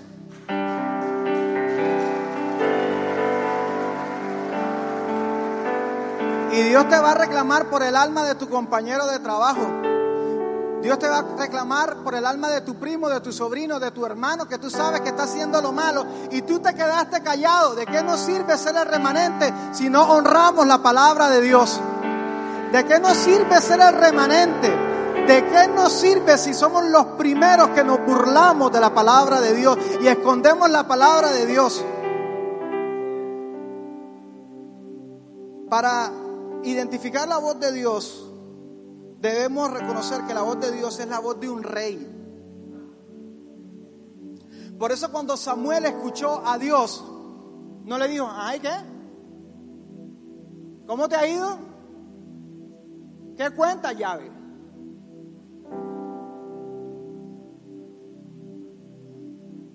Y 6.53 6.61
Dios 6.61 6.87
te 6.87 6.99
va 6.99 7.11
a 7.11 7.15
reclamar 7.15 7.65
por 7.65 7.81
el 7.81 7.95
alma 7.95 8.23
de 8.25 8.35
tu 8.35 8.47
compañero 8.47 9.07
de 9.07 9.17
trabajo. 9.17 9.67
Dios 10.83 10.99
te 10.99 11.09
va 11.09 11.19
a 11.19 11.25
reclamar 11.35 12.03
por 12.03 12.13
el 12.13 12.27
alma 12.27 12.49
de 12.49 12.61
tu 12.61 12.75
primo, 12.75 13.09
de 13.09 13.21
tu 13.21 13.31
sobrino, 13.31 13.79
de 13.79 13.89
tu 13.89 14.05
hermano, 14.05 14.47
que 14.47 14.59
tú 14.59 14.69
sabes 14.69 15.01
que 15.01 15.09
está 15.09 15.23
haciendo 15.23 15.59
lo 15.63 15.71
malo 15.71 16.05
y 16.29 16.43
tú 16.43 16.59
te 16.59 16.75
quedaste 16.75 17.23
callado. 17.23 17.73
¿De 17.73 17.87
qué 17.87 18.03
nos 18.03 18.19
sirve 18.19 18.55
ser 18.55 18.75
el 18.75 18.85
remanente 18.85 19.51
si 19.71 19.89
no 19.89 20.03
honramos 20.03 20.67
la 20.67 20.77
palabra 20.77 21.27
de 21.29 21.41
Dios? 21.41 21.81
¿De 22.71 22.85
qué 22.85 22.99
nos 22.99 23.17
sirve 23.17 23.59
ser 23.59 23.79
el 23.79 23.95
remanente? 23.95 24.69
¿De 25.25 25.45
qué 25.47 25.67
nos 25.69 25.91
sirve 25.91 26.37
si 26.37 26.53
somos 26.53 26.83
los 26.83 27.05
primeros 27.17 27.69
que 27.69 27.83
nos 27.83 28.05
burlamos 28.05 28.71
de 28.71 28.79
la 28.79 28.93
palabra 28.93 29.41
de 29.41 29.55
Dios 29.55 29.75
y 30.01 30.07
escondemos 30.07 30.69
la 30.69 30.87
palabra 30.87 31.31
de 31.31 31.47
Dios? 31.47 31.83
Para 35.67 36.11
identificar 36.63 37.27
la 37.27 37.37
voz 37.37 37.59
de 37.59 37.71
Dios, 37.71 38.29
debemos 39.19 39.71
reconocer 39.71 40.23
que 40.25 40.33
la 40.33 40.41
voz 40.41 40.59
de 40.59 40.71
Dios 40.71 40.99
es 40.99 41.07
la 41.07 41.19
voz 41.19 41.39
de 41.39 41.49
un 41.49 41.63
rey. 41.63 42.09
Por 44.77 44.91
eso 44.91 45.11
cuando 45.11 45.37
Samuel 45.37 45.85
escuchó 45.85 46.45
a 46.45 46.57
Dios, 46.57 47.03
no 47.83 47.97
le 47.97 48.07
dijo, 48.07 48.27
ay, 48.29 48.59
¿qué? 48.59 48.73
¿Cómo 50.85 51.07
te 51.07 51.15
ha 51.15 51.27
ido? 51.27 51.57
¿Qué 53.37 53.49
cuenta, 53.51 53.93
llave? 53.93 54.31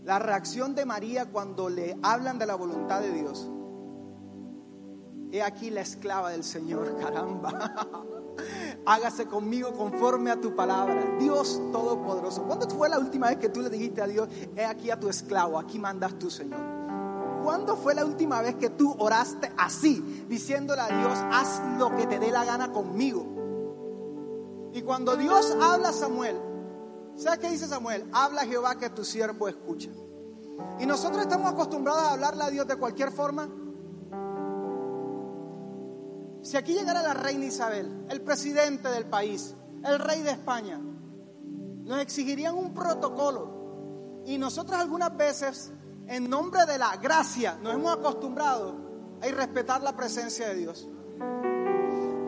La 0.05 0.19
reacción 0.19 0.75
de 0.75 0.87
María 0.87 1.31
cuando 1.31 1.69
le 1.69 1.97
hablan 2.03 2.39
de 2.39 2.47
la 2.47 2.55
voluntad 2.55 3.01
de 3.01 3.13
Dios. 3.13 3.49
He 5.31 5.43
aquí 5.43 5.71
la 5.71 5.83
esclava 5.83 6.31
del 6.31 6.45
Señor, 6.45 6.97
caramba. 7.01 7.73
hágase 8.87 9.27
conmigo 9.27 9.73
conforme 9.73 10.31
a 10.31 10.41
tu 10.41 10.55
palabra. 10.55 11.17
Dios 11.19 11.61
Todopoderoso. 11.73 12.45
¿Cuándo 12.45 12.69
fue 12.69 12.89
la 12.89 12.99
última 12.99 13.29
vez 13.29 13.39
que 13.39 13.49
tú 13.49 13.61
le 13.61 13.71
dijiste 13.71 14.01
a 14.01 14.07
Dios, 14.07 14.29
he 14.57 14.65
aquí 14.65 14.91
a 14.91 14.99
tu 14.99 15.09
esclavo, 15.09 15.59
aquí 15.59 15.79
mandas 15.79 16.19
tú, 16.19 16.31
Señor? 16.31 16.61
¿Cuándo 17.45 17.77
fue 17.77 17.95
la 17.95 18.05
última 18.05 18.43
vez 18.43 18.57
que 18.57 18.71
tú 18.71 18.95
oraste 18.99 19.51
así, 19.57 20.27
diciéndole 20.29 20.83
a 20.83 20.89
Dios, 20.89 21.19
haz 21.33 21.63
lo 21.79 21.95
que 21.97 22.07
te 22.07 22.19
dé 22.19 22.31
la 22.31 22.45
gana 22.45 22.73
conmigo? 22.73 23.27
Y 24.73 24.83
cuando 24.83 25.17
Dios 25.17 25.57
habla 25.61 25.91
a 25.91 25.93
Samuel, 25.93 26.37
¿sabes 27.17 27.39
qué 27.39 27.51
dice 27.51 27.67
Samuel? 27.67 28.09
Habla 28.13 28.45
Jehová 28.45 28.77
que 28.77 28.91
tu 28.91 29.05
siervo 29.05 29.49
escucha. 29.49 29.91
Y 30.79 30.87
nosotros 30.87 31.23
estamos 31.23 31.51
acostumbrados 31.53 32.03
a 32.03 32.13
hablarle 32.13 32.45
a 32.45 32.51
Dios 32.51 32.67
de 32.67 32.77
cualquier 32.77 33.13
forma. 33.13 33.49
Si 36.49 36.57
aquí 36.57 36.73
llegara 36.73 37.03
la 37.03 37.13
reina 37.13 37.45
Isabel, 37.45 38.07
el 38.09 38.23
presidente 38.23 38.89
del 38.89 39.05
país, 39.05 39.55
el 39.85 39.99
rey 39.99 40.23
de 40.23 40.31
España, 40.31 40.81
nos 40.81 42.01
exigirían 42.01 42.55
un 42.55 42.73
protocolo. 42.73 44.23
Y 44.25 44.39
nosotros 44.39 44.81
algunas 44.81 45.15
veces, 45.15 45.71
en 46.07 46.31
nombre 46.31 46.65
de 46.65 46.79
la 46.79 46.97
gracia, 46.97 47.59
nos 47.63 47.75
hemos 47.75 47.93
acostumbrado 47.93 48.77
a 49.21 49.27
respetar 49.27 49.83
la 49.83 49.95
presencia 49.95 50.49
de 50.49 50.55
Dios. 50.55 50.89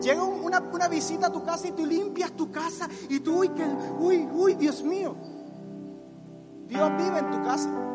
Llega 0.03 0.21
una, 0.21 0.59
una, 0.59 0.87
visita 0.87 1.25
a 1.25 1.31
tu 1.31 1.43
casa 1.43 1.69
y 1.69 1.71
tú 1.71 1.83
limpias 1.83 2.31
tu 2.33 2.51
casa 2.51 2.87
y 3.09 3.21
tú, 3.21 3.39
uy, 3.39 3.49
que, 3.49 3.65
uy, 3.65 4.29
uy, 4.31 4.53
Dios 4.53 4.83
mío. 4.83 5.15
Dios 6.67 6.91
vive 6.95 7.17
en 7.17 7.31
tu 7.31 7.43
casa. 7.43 7.71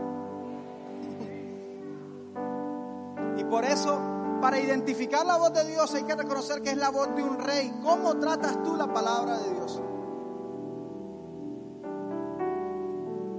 Y 3.38 3.45
por 3.45 3.64
eso 3.64 4.15
para 4.40 4.59
identificar 4.59 5.25
la 5.25 5.37
voz 5.37 5.52
de 5.52 5.64
Dios 5.64 5.95
hay 5.95 6.05
que 6.05 6.14
reconocer 6.14 6.62
que 6.62 6.71
es 6.71 6.76
la 6.76 6.90
voz 6.90 7.14
de 7.14 7.23
un 7.23 7.38
rey. 7.38 7.73
¿Cómo 7.83 8.16
tratas 8.19 8.62
tú 8.62 8.76
la 8.76 8.93
palabra 8.93 9.38
de 9.38 9.52
Dios? 9.55 9.83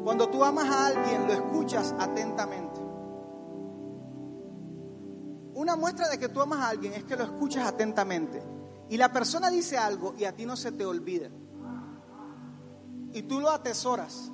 Cuando 0.04 0.30
tú 0.30 0.44
amas 0.44 0.70
a 0.70 0.88
alguien, 0.88 1.28
lo 1.28 1.34
escuchas 1.34 1.94
atentamente. 2.00 2.80
Una 5.54 5.76
muestra 5.76 6.08
de 6.08 6.18
que 6.18 6.30
tú 6.30 6.42
amas 6.42 6.60
a 6.60 6.70
alguien 6.70 6.94
es 6.94 7.04
que 7.04 7.16
lo 7.16 7.24
escuchas 7.24 7.68
atentamente. 7.68 8.42
Y 8.90 8.98
la 8.98 9.12
persona 9.12 9.50
dice 9.50 9.78
algo 9.78 10.14
y 10.18 10.24
a 10.24 10.34
ti 10.34 10.46
no 10.46 10.56
se 10.56 10.72
te 10.72 10.86
olvida. 10.86 11.30
Y 13.12 13.24
tú 13.24 13.42
lo 13.42 13.50
atesoras. 13.50 14.32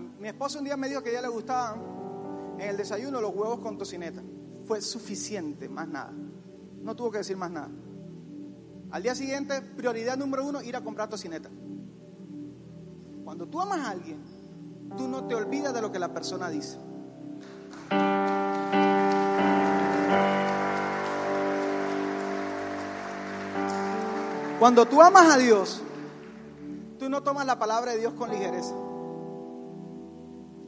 Mi 0.00 0.28
esposa 0.28 0.58
un 0.58 0.64
día 0.64 0.76
me 0.76 0.88
dijo 0.88 1.02
que 1.02 1.10
a 1.10 1.12
ella 1.12 1.22
le 1.22 1.28
gustaban 1.28 1.80
en 2.58 2.68
el 2.68 2.76
desayuno 2.76 3.20
los 3.20 3.34
huevos 3.34 3.60
con 3.60 3.78
tocineta. 3.78 4.22
Fue 4.64 4.80
suficiente, 4.80 5.68
más 5.68 5.88
nada. 5.88 6.12
No 6.82 6.94
tuvo 6.94 7.10
que 7.10 7.18
decir 7.18 7.36
más 7.36 7.50
nada. 7.50 7.70
Al 8.90 9.02
día 9.02 9.14
siguiente, 9.14 9.60
prioridad 9.60 10.16
número 10.16 10.46
uno, 10.46 10.62
ir 10.62 10.76
a 10.76 10.82
comprar 10.82 11.08
tocineta. 11.08 11.50
Cuando 13.24 13.46
tú 13.46 13.60
amas 13.60 13.80
a 13.80 13.90
alguien, 13.90 14.18
tú 14.96 15.06
no 15.08 15.26
te 15.26 15.34
olvidas 15.34 15.74
de 15.74 15.82
lo 15.82 15.92
que 15.92 15.98
la 15.98 16.12
persona 16.12 16.48
dice. 16.48 16.78
Cuando 24.58 24.86
tú 24.86 25.00
amas 25.00 25.34
a 25.34 25.38
Dios, 25.38 25.82
tú 26.98 27.08
no 27.08 27.22
tomas 27.22 27.46
la 27.46 27.58
palabra 27.58 27.92
de 27.92 27.98
Dios 27.98 28.14
con 28.14 28.30
ligereza. 28.30 28.74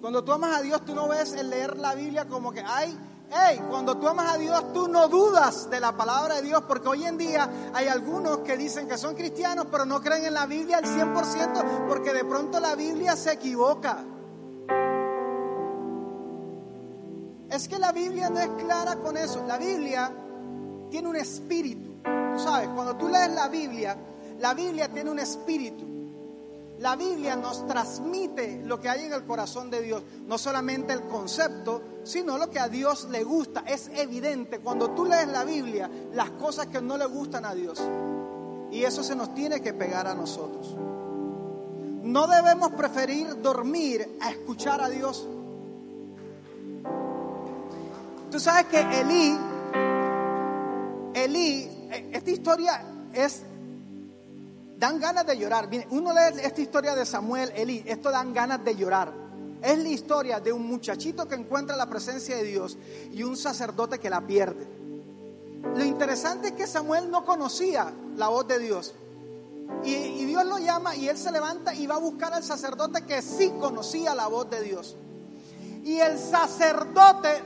Cuando 0.01 0.25
tú 0.25 0.33
amas 0.33 0.57
a 0.57 0.63
Dios, 0.63 0.85
tú 0.85 0.95
no 0.95 1.09
ves 1.09 1.33
el 1.35 1.51
leer 1.51 1.77
la 1.77 1.95
Biblia 1.95 2.27
como 2.27 2.53
que, 2.53 2.63
ay, 2.67 2.97
hey, 3.31 3.61
cuando 3.69 3.99
tú 3.99 4.09
amas 4.09 4.35
a 4.35 4.39
Dios, 4.39 4.73
tú 4.73 4.89
no 4.89 5.09
dudas 5.09 5.69
de 5.69 5.79
la 5.79 5.97
palabra 5.97 6.37
de 6.37 6.43
Dios, 6.43 6.63
porque 6.67 6.89
hoy 6.89 7.05
en 7.05 7.19
día 7.19 7.49
hay 7.75 7.89
algunos 7.89 8.39
que 8.39 8.57
dicen 8.57 8.89
que 8.89 8.97
son 8.97 9.15
cristianos, 9.15 9.67
pero 9.71 9.85
no 9.85 10.01
creen 10.01 10.25
en 10.25 10.35
la 10.35 10.47
Biblia 10.47 10.79
al 10.79 10.85
100%, 10.85 11.87
porque 11.87 12.13
de 12.13 12.25
pronto 12.25 12.59
la 12.61 12.75
Biblia 12.75 13.15
se 13.15 13.33
equivoca. 13.33 13.99
Es 17.51 17.69
que 17.69 17.79
la 17.79 17.93
Biblia 17.93 18.31
no 18.31 18.39
es 18.39 18.49
clara 18.63 18.97
con 18.97 19.17
eso. 19.17 19.45
La 19.47 19.59
Biblia 19.59 20.11
tiene 20.89 21.09
un 21.09 21.17
espíritu. 21.17 22.01
Tú 22.03 22.39
sabes, 22.39 22.69
cuando 22.69 22.97
tú 22.97 23.09
lees 23.09 23.33
la 23.33 23.49
Biblia, 23.49 23.97
la 24.39 24.55
Biblia 24.55 24.89
tiene 24.89 25.11
un 25.11 25.19
espíritu. 25.19 25.90
La 26.81 26.97
Biblia 26.97 27.37
nos 27.37 27.67
transmite 27.67 28.63
lo 28.65 28.81
que 28.81 28.89
hay 28.89 29.05
en 29.05 29.13
el 29.13 29.25
corazón 29.25 29.71
de 29.71 29.83
Dios, 29.83 30.03
no 30.27 30.39
solamente 30.39 30.95
el 30.95 31.03
concepto, 31.03 31.83
sino 32.05 32.39
lo 32.39 32.49
que 32.49 32.59
a 32.59 32.69
Dios 32.69 33.09
le 33.11 33.23
gusta. 33.23 33.65
Es 33.67 33.91
evidente 33.95 34.61
cuando 34.61 34.91
tú 34.93 35.05
lees 35.05 35.29
la 35.29 35.45
Biblia 35.45 35.91
las 36.15 36.31
cosas 36.31 36.69
que 36.69 36.81
no 36.81 36.97
le 36.97 37.05
gustan 37.05 37.45
a 37.45 37.55
Dios. 37.55 37.79
Y 38.71 38.83
eso 38.83 39.03
se 39.03 39.15
nos 39.15 39.35
tiene 39.35 39.61
que 39.61 39.75
pegar 39.75 40.07
a 40.07 40.15
nosotros. 40.15 40.75
No 42.03 42.27
debemos 42.27 42.71
preferir 42.71 43.43
dormir 43.43 44.17
a 44.19 44.31
escuchar 44.31 44.81
a 44.81 44.89
Dios. 44.89 45.29
Tú 48.31 48.41
sabes 48.41 48.65
que 48.67 48.81
Elí, 48.81 49.37
Elí, 51.13 51.69
eh, 51.91 52.11
esta 52.13 52.31
historia 52.31 52.83
es, 53.13 53.43
dan 54.81 54.99
ganas 54.99 55.27
de 55.27 55.37
llorar. 55.37 55.69
Uno 55.91 56.13
lee 56.13 56.41
esta 56.43 56.61
historia 56.61 56.95
de 56.95 57.05
Samuel, 57.05 57.53
Elí, 57.55 57.85
esto 57.87 58.11
dan 58.11 58.33
ganas 58.33 58.65
de 58.65 58.75
llorar. 58.75 59.13
Es 59.63 59.79
la 59.79 59.89
historia 59.91 60.41
de 60.41 60.55
un 60.55 60.67
muchachito 60.67 61.29
que 61.29 61.35
encuentra 61.35 61.77
la 61.77 61.87
presencia 61.87 62.35
de 62.35 62.45
Dios 62.45 62.79
y 63.13 63.23
un 63.23 63.37
sacerdote 63.37 63.99
que 63.99 64.09
la 64.09 64.27
pierde. 64.27 64.67
Lo 65.77 65.85
interesante 65.85 66.49
es 66.49 66.55
que 66.55 66.67
Samuel 66.67 67.11
no 67.11 67.27
conocía 67.27 67.93
la 68.17 68.29
voz 68.29 68.49
de 68.49 68.59
Dios. 68.59 68.95
Y, 69.85 70.25
Dios 70.25 70.47
lo 70.47 70.59
llama 70.59 70.97
y 70.97 71.09
él 71.09 71.19
se 71.19 71.31
levanta 71.31 71.75
y 71.75 71.87
va 71.87 71.97
a 71.97 71.99
buscar 71.99 72.33
al 72.33 72.43
sacerdote 72.43 73.05
que 73.05 73.21
sí 73.21 73.53
conocía 73.61 74.15
la 74.15 74.29
voz 74.29 74.49
de 74.49 74.63
Dios. 74.63 74.97
Y 75.85 75.99
el 75.99 76.19
sacerdote 76.19 77.43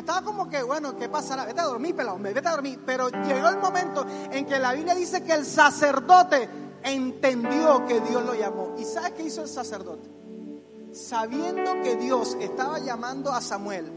estaba 0.00 0.22
como 0.22 0.48
que, 0.48 0.62
bueno, 0.62 0.96
¿qué 0.96 1.08
pasará? 1.08 1.44
Vete 1.44 1.60
a 1.60 1.64
dormir, 1.64 1.94
pelado, 1.94 2.18
vete 2.18 2.46
a 2.46 2.52
dormir. 2.52 2.80
Pero 2.84 3.08
llegó 3.08 3.48
el 3.48 3.58
momento 3.58 4.04
en 4.30 4.46
que 4.46 4.58
la 4.58 4.72
Biblia 4.72 4.94
dice 4.94 5.22
que 5.22 5.32
el 5.32 5.44
sacerdote 5.44 6.48
entendió 6.82 7.84
que 7.86 8.00
Dios 8.00 8.24
lo 8.24 8.34
llamó. 8.34 8.74
¿Y 8.78 8.84
sabes 8.84 9.12
qué 9.12 9.24
hizo 9.24 9.42
el 9.42 9.48
sacerdote? 9.48 10.08
Sabiendo 10.92 11.82
que 11.82 11.96
Dios 11.96 12.36
estaba 12.40 12.78
llamando 12.78 13.32
a 13.32 13.40
Samuel, 13.40 13.90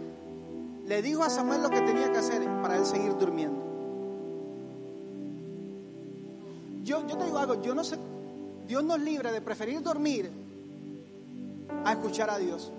le 0.86 1.02
dijo 1.02 1.24
a 1.24 1.30
Samuel 1.30 1.62
lo 1.62 1.70
que 1.70 1.82
tenía 1.82 2.12
que 2.12 2.18
hacer 2.18 2.44
para 2.62 2.78
él 2.78 2.86
seguir 2.86 3.16
durmiendo. 3.18 3.70
Yo, 6.84 7.06
yo 7.08 7.18
te 7.18 7.26
digo 7.26 7.38
algo, 7.38 7.62
yo 7.62 7.76
no 7.76 7.84
sé, 7.84 7.98
Dios 8.68 8.84
nos 8.84 9.00
libre 9.00 9.32
de 9.32 9.42
preferir 9.42 9.82
dormir 9.82 10.32
a 11.86 11.92
escuchar 11.92 12.30
a 12.30 12.38
Dios. 12.38 12.72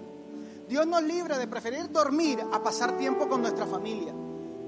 Dios 0.71 0.87
nos 0.87 1.03
libre 1.03 1.37
de 1.37 1.49
preferir 1.49 1.91
dormir 1.91 2.39
a 2.53 2.63
pasar 2.63 2.97
tiempo 2.97 3.29
con 3.29 3.41
nuestra 3.43 3.67
familia. 3.67 4.15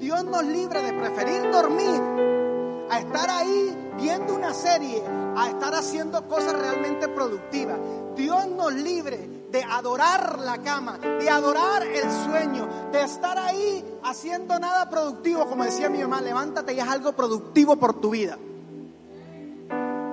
Dios 0.00 0.24
nos 0.24 0.42
libre 0.42 0.82
de 0.82 0.92
preferir 0.94 1.48
dormir 1.52 2.88
a 2.90 2.98
estar 2.98 3.30
ahí 3.30 3.92
viendo 4.00 4.34
una 4.34 4.52
serie, 4.52 5.00
a 5.36 5.48
estar 5.48 5.72
haciendo 5.76 6.26
cosas 6.26 6.54
realmente 6.54 7.06
productivas. 7.06 7.78
Dios 8.16 8.48
nos 8.48 8.74
libre 8.74 9.46
de 9.52 9.62
adorar 9.62 10.40
la 10.40 10.58
cama, 10.58 10.98
de 10.98 11.30
adorar 11.30 11.86
el 11.86 12.10
sueño, 12.10 12.68
de 12.90 13.02
estar 13.02 13.38
ahí 13.38 13.84
haciendo 14.02 14.58
nada 14.58 14.90
productivo, 14.90 15.46
como 15.46 15.62
decía 15.62 15.88
mi 15.88 16.00
mamá, 16.00 16.20
levántate 16.20 16.74
y 16.74 16.80
haz 16.80 16.88
algo 16.88 17.12
productivo 17.12 17.76
por 17.76 18.00
tu 18.00 18.10
vida. 18.10 18.36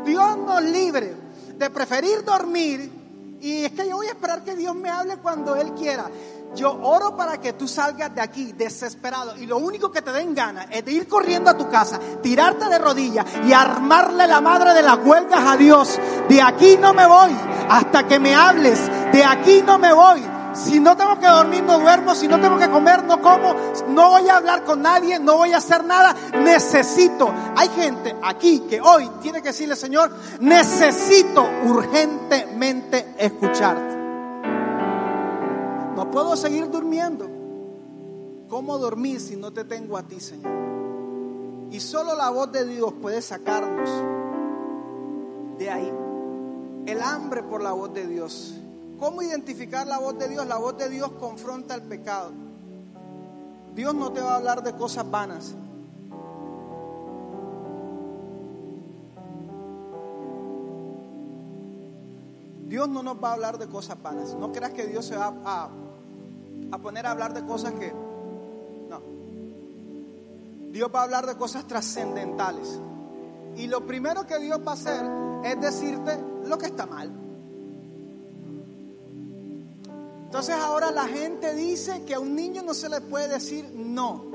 Dios 0.06 0.38
nos 0.38 0.62
libre 0.62 1.16
de 1.58 1.70
preferir 1.72 2.24
dormir 2.24 2.99
y 3.42 3.66
es 3.66 3.72
que 3.72 3.88
yo 3.88 3.98
voy 3.98 4.08
a 4.08 4.12
esperar 4.12 4.44
que 4.44 4.56
Dios 4.56 4.76
me 4.76 4.90
hable 4.90 5.18
cuando 5.18 5.56
Él 5.56 5.74
quiera. 5.74 6.10
Yo 6.56 6.72
oro 6.82 7.16
para 7.16 7.40
que 7.40 7.54
tú 7.54 7.68
salgas 7.68 8.14
de 8.14 8.22
aquí 8.22 8.54
desesperado 8.54 9.38
y 9.38 9.46
lo 9.46 9.58
único 9.58 9.92
que 9.92 10.02
te 10.02 10.12
den 10.12 10.34
ganas 10.34 10.68
es 10.72 10.84
de 10.84 10.92
ir 10.92 11.08
corriendo 11.08 11.50
a 11.50 11.58
tu 11.58 11.70
casa, 11.70 12.00
tirarte 12.24 12.68
de 12.68 12.80
rodillas 12.80 13.26
y 13.46 13.54
armarle 13.54 14.26
la 14.26 14.42
madre 14.42 14.74
de 14.74 14.82
las 14.82 14.98
huelgas 15.06 15.42
a 15.46 15.58
Dios. 15.58 16.00
De 16.28 16.42
aquí 16.42 16.78
no 16.78 16.94
me 16.94 17.06
voy 17.06 17.36
hasta 17.70 18.08
que 18.08 18.20
me 18.20 18.34
hables. 18.34 18.80
De 19.12 19.24
aquí 19.24 19.62
no 19.66 19.78
me 19.78 19.94
voy 19.94 20.22
si 20.54 20.80
no 20.80 20.98
tengo 20.98 21.20
que 21.20 21.28
dormir, 21.28 21.64
no 21.64 21.80
duermo. 21.80 22.16
Si 22.16 22.28
no 22.28 22.40
tengo 22.40 22.58
que 22.58 22.70
comer, 22.70 23.04
no 23.04 23.22
como. 23.22 23.56
No 23.90 24.10
voy 24.10 24.28
a 24.30 24.38
hablar 24.38 24.64
con 24.64 24.82
nadie, 24.82 25.20
no 25.20 25.38
voy 25.38 25.54
a 25.54 25.58
hacer 25.58 25.84
nada. 25.84 26.16
Necesito. 26.44 27.32
Hay 27.56 27.70
gente 27.70 28.16
aquí 28.24 28.62
que 28.62 28.82
hoy 28.82 29.10
tiene 29.22 29.42
que 29.42 29.50
decirle, 29.50 29.76
Señor, 29.76 30.12
necesito 30.40 31.48
urgentemente 31.66 33.16
escucharte. 33.18 33.98
No 35.96 36.10
puedo 36.12 36.36
seguir 36.36 36.70
durmiendo. 36.70 37.30
¿Cómo 38.48 38.78
dormir 38.80 39.20
si 39.20 39.36
no 39.36 39.52
te 39.52 39.64
tengo 39.64 39.98
a 39.98 40.04
ti, 40.04 40.20
Señor? 40.20 40.52
Y 41.72 41.80
solo 41.80 42.16
la 42.16 42.32
voz 42.32 42.52
de 42.52 42.66
Dios 42.66 42.94
puede 43.00 43.22
sacarnos 43.22 43.90
de 45.60 45.70
ahí. 45.70 45.94
El 46.88 47.02
hambre 47.04 47.44
por 47.44 47.62
la 47.62 47.74
voz 47.74 47.94
de 47.94 48.08
Dios 48.08 48.56
¿Cómo 49.00 49.22
identificar 49.22 49.88
la 49.88 49.98
voz 49.98 50.18
de 50.20 50.28
Dios? 50.28 50.46
La 50.46 50.58
voz 50.58 50.78
de 50.78 50.90
Dios 50.90 51.12
confronta 51.14 51.74
el 51.74 51.84
pecado. 51.84 52.32
Dios 53.74 53.96
no 53.96 54.12
te 54.12 54.20
va 54.20 54.34
a 54.34 54.36
hablar 54.36 54.62
de 54.62 54.76
cosas 54.76 55.10
vanas. 55.10 55.56
Dios 62.68 62.90
no 62.90 63.02
nos 63.02 63.24
va 63.24 63.30
a 63.30 63.34
hablar 63.34 63.58
de 63.58 63.68
cosas 63.68 64.02
vanas. 64.02 64.36
No 64.36 64.52
creas 64.52 64.74
que 64.74 64.86
Dios 64.86 65.06
se 65.06 65.16
va 65.16 65.34
a, 65.46 65.70
a 66.72 66.78
poner 66.78 67.06
a 67.06 67.12
hablar 67.12 67.34
de 67.34 67.46
cosas 67.46 67.72
que... 67.74 67.94
No. 68.90 69.02
Dios 70.72 70.92
va 70.94 71.00
a 71.00 71.04
hablar 71.04 71.26
de 71.26 71.38
cosas 71.38 71.66
trascendentales. 71.66 72.80
Y 73.56 73.68
lo 73.68 73.86
primero 73.88 74.28
que 74.28 74.40
Dios 74.40 74.60
va 74.60 74.72
a 74.72 74.76
hacer 74.76 75.06
es 75.46 75.62
decirte 75.62 76.20
lo 76.46 76.58
que 76.58 76.66
está 76.66 76.86
mal. 76.86 77.29
Entonces 80.30 80.54
ahora 80.54 80.92
la 80.92 81.08
gente 81.08 81.56
dice 81.56 82.04
que 82.06 82.14
a 82.14 82.20
un 82.20 82.36
niño 82.36 82.62
no 82.62 82.76
se 82.76 82.88
le 82.88 83.02
puede 83.02 83.28
decir 83.28 83.68
no. 83.74 84.26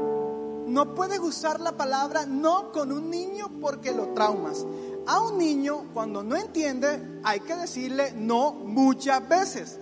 No 0.66 0.92
puedes 0.92 1.20
usar 1.20 1.60
la 1.60 1.76
palabra 1.76 2.26
no 2.26 2.72
con 2.72 2.90
un 2.90 3.10
niño 3.10 3.48
porque 3.60 3.92
lo 3.92 4.08
traumas. 4.08 4.66
A 5.06 5.20
un 5.20 5.38
niño 5.38 5.84
cuando 5.94 6.24
no 6.24 6.34
entiende 6.34 7.20
hay 7.22 7.38
que 7.38 7.54
decirle 7.54 8.12
no 8.16 8.54
muchas 8.54 9.28
veces. 9.28 9.78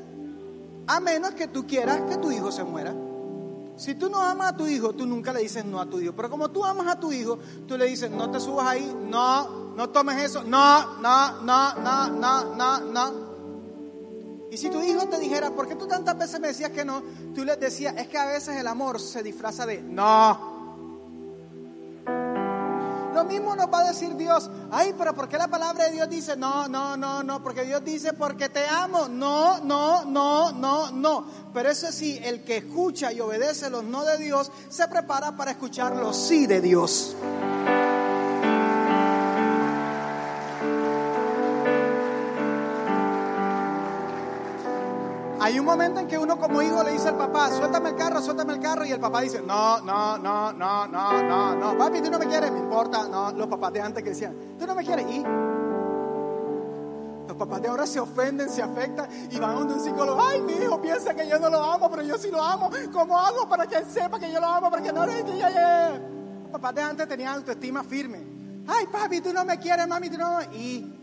A 0.87 1.01
menos 1.01 1.31
que 1.31 1.48
tú 1.48 1.66
quieras 1.66 2.03
que 2.03 2.18
tu 2.18 2.31
hijo 2.31 2.53
se 2.53 2.62
muera. 2.62 2.94
Si 3.79 3.94
tú 3.94 4.11
no 4.11 4.20
amas 4.20 4.53
a 4.53 4.57
tu 4.59 4.66
hijo, 4.66 4.92
tú 4.92 5.07
nunca 5.07 5.33
le 5.33 5.40
dices 5.40 5.64
no 5.64 5.81
a 5.81 5.87
tu 5.87 5.98
hijo. 5.98 6.12
Pero 6.14 6.29
como 6.29 6.51
tú 6.51 6.62
amas 6.62 6.88
a 6.88 7.01
tu 7.01 7.11
hijo, 7.11 7.38
tú 7.66 7.79
le 7.79 7.87
dices, 7.87 8.11
no 8.11 8.31
te 8.31 8.38
subas 8.38 8.66
ahí, 8.66 8.94
no, 9.09 9.72
no 9.75 9.88
tomes 9.88 10.22
eso, 10.22 10.44
no, 10.44 11.01
no, 11.01 11.40
no, 11.40 11.75
no, 11.77 12.09
no, 12.11 12.55
no, 12.55 12.81
no. 12.81 13.22
Y 14.53 14.59
si 14.59 14.69
tu 14.69 14.83
hijo 14.83 15.09
te 15.09 15.19
dijera, 15.19 15.51
¿por 15.51 15.67
qué 15.67 15.77
tú 15.77 15.87
tantas 15.87 16.19
veces 16.19 16.38
me 16.38 16.49
decías 16.49 16.71
que 16.73 16.85
no? 16.85 17.03
Tú 17.35 17.43
le 17.43 17.57
decías, 17.57 17.95
es 17.97 18.07
que 18.09 18.19
a 18.19 18.27
veces 18.27 18.55
el 18.55 18.67
amor 18.67 19.01
se 19.01 19.23
disfraza 19.23 19.65
de 19.65 19.81
no. 19.81 20.53
Lo 23.15 23.25
mismo 23.25 23.57
nos 23.57 23.73
va 23.73 23.79
a 23.81 23.88
decir 23.88 24.15
Dios, 24.15 24.51
ay, 24.71 24.95
pero 24.99 25.15
¿por 25.15 25.27
qué 25.27 25.38
la 25.38 25.49
palabra 25.49 25.85
de 25.87 25.93
Dios 25.93 26.11
dice 26.11 26.37
no, 26.37 26.69
no, 26.69 26.99
no, 26.99 27.23
no? 27.23 27.43
Porque 27.43 27.65
Dios 27.65 27.83
dice, 27.83 28.12
porque 28.12 28.51
te 28.51 28.67
amo. 28.67 29.09
No, 29.09 29.59
no, 29.61 30.05
no, 30.05 30.53
no, 30.53 30.91
no. 30.91 31.27
Pero 31.55 31.71
eso 31.71 31.91
sí, 31.91 32.21
el 32.23 32.45
que 32.45 32.59
escucha 32.59 33.11
y 33.11 33.21
obedece 33.21 33.71
los 33.71 33.85
no 33.85 34.05
de 34.05 34.19
Dios, 34.19 34.53
se 34.69 34.87
prepara 34.87 35.35
para 35.35 35.53
escuchar 35.53 35.97
los 35.97 36.15
sí 36.15 36.47
de 36.47 36.61
Dios. 36.61 37.17
Hay 45.53 45.59
un 45.59 45.67
momento 45.67 46.01
en 46.01 46.09
que 46.09 46.17
uno 46.17 46.38
como 46.38 46.62
hijo 46.62 46.83
le 46.83 46.93
dice 46.93 47.09
al 47.09 47.19
papá, 47.19 47.51
suéltame 47.51 47.91
el 47.91 47.97
carro, 47.97 48.23
suéltame 48.23 48.55
el 48.55 48.61
carro, 48.61 48.87
y 48.87 48.93
el 48.93 48.99
papá 48.99 49.21
dice, 49.21 49.43
no, 49.43 49.83
no, 49.83 50.17
no, 50.17 50.51
no, 50.51 50.88
no, 50.88 51.23
no, 51.23 51.55
no, 51.55 51.77
papi, 51.77 52.01
tú 52.01 52.11
no 52.11 52.19
me 52.19 52.27
quieres, 52.27 52.51
me 52.51 52.59
importa, 52.59 53.07
no, 53.07 53.31
los 53.33 53.49
papás 53.49 53.71
de 53.75 53.83
antes 53.83 54.03
que 54.03 54.09
decían, 54.09 54.35
tú 54.59 54.67
no 54.67 54.75
me 54.75 54.83
quieres, 54.83 55.05
y 55.11 55.23
Los 57.29 57.37
papás 57.37 57.61
de 57.61 57.69
ahora 57.69 57.87
se 57.87 58.01
ofenden, 58.01 58.49
se 58.49 58.62
afectan 58.62 59.07
y 59.31 59.38
van 59.38 59.51
a 59.51 59.59
un 59.59 59.79
psicólogo. 59.79 60.23
Ay, 60.23 60.41
mi 60.41 60.55
hijo 60.55 60.81
piensa 60.81 61.12
que 61.12 61.29
yo 61.29 61.38
no 61.38 61.51
lo 61.51 61.62
amo, 61.62 61.91
pero 61.91 62.03
yo 62.03 62.17
sí 62.17 62.31
lo 62.31 62.43
amo. 62.43 62.71
¿Cómo 62.91 63.19
hago 63.19 63.47
para 63.47 63.67
que 63.67 63.77
él 63.77 63.85
sepa 63.85 64.19
que 64.19 64.33
yo 64.33 64.41
lo 64.41 64.47
amo? 64.47 64.71
Para 64.71 64.83
que 64.83 64.91
no 64.91 65.05
le 65.05 65.23
diga. 65.23 66.01
Los 66.45 66.51
papás 66.51 66.75
de 66.75 66.81
antes 66.81 67.07
tenían 67.07 67.35
autoestima 67.35 67.85
firme. 67.85 68.23
Ay, 68.67 68.87
papi, 68.87 69.21
tú 69.21 69.35
no 69.35 69.45
me 69.45 69.59
quieres, 69.59 69.87
mami, 69.87 70.09
tú 70.09 70.17
no. 70.17 70.41
Y, 70.55 70.99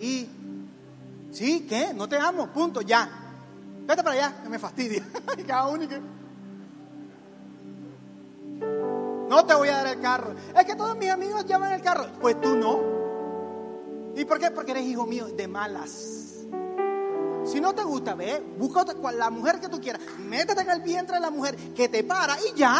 y, 0.00 0.28
sí, 1.30 1.66
¿qué? 1.68 1.94
No 1.94 2.08
te 2.08 2.18
amo, 2.18 2.48
punto, 2.48 2.80
ya. 2.80 3.19
Vete 3.86 4.02
para 4.02 4.12
allá, 4.12 4.42
que 4.42 4.48
me 4.48 4.58
fastidia. 4.58 5.06
Cada 5.46 5.66
uno 5.68 5.88
que... 5.88 6.00
No 9.28 9.44
te 9.46 9.54
voy 9.54 9.68
a 9.68 9.76
dar 9.76 9.86
el 9.86 10.00
carro. 10.00 10.34
Es 10.58 10.64
que 10.64 10.74
todos 10.74 10.96
mis 10.96 11.10
amigos 11.10 11.46
llevan 11.46 11.72
el 11.72 11.82
carro. 11.82 12.06
Pues 12.20 12.40
tú 12.40 12.56
no. 12.56 12.80
¿Y 14.16 14.24
por 14.24 14.38
qué? 14.38 14.50
Porque 14.50 14.72
eres 14.72 14.84
hijo 14.84 15.06
mío 15.06 15.26
de 15.26 15.46
malas. 15.46 16.46
Si 17.44 17.60
no 17.60 17.74
te 17.74 17.82
gusta, 17.82 18.14
ve, 18.14 18.42
busca 18.58 18.84
la 19.12 19.30
mujer 19.30 19.60
que 19.60 19.68
tú 19.68 19.80
quieras. 19.80 20.02
Métete 20.18 20.60
en 20.62 20.70
el 20.70 20.82
vientre 20.82 21.16
de 21.16 21.20
la 21.20 21.30
mujer 21.30 21.56
que 21.74 21.88
te 21.88 22.04
para 22.04 22.36
y 22.40 22.58
ya. 22.58 22.76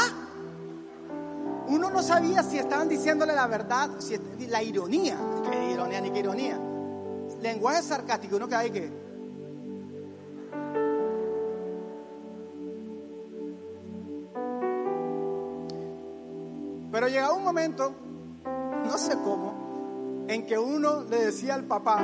Uno 1.68 1.88
no 1.88 2.02
sabía 2.02 2.42
si 2.42 2.58
estaban 2.58 2.88
diciéndole 2.88 3.32
la 3.32 3.46
verdad, 3.46 3.90
si 4.00 4.18
la 4.48 4.62
ironía. 4.62 5.16
¿Qué 5.48 5.70
ironía 5.70 6.00
ni 6.00 6.10
qué 6.10 6.18
ironía? 6.18 6.58
Lenguaje 7.40 7.82
sarcástico, 7.82 8.36
uno 8.36 8.48
que 8.48 8.56
hay 8.56 8.70
que 8.70 8.99
llegaba 17.10 17.34
un 17.34 17.44
momento, 17.44 17.94
no 18.84 18.98
sé 18.98 19.14
cómo, 19.14 20.24
en 20.28 20.46
que 20.46 20.58
uno 20.58 21.02
le 21.02 21.26
decía 21.26 21.54
al 21.54 21.64
papá, 21.64 21.98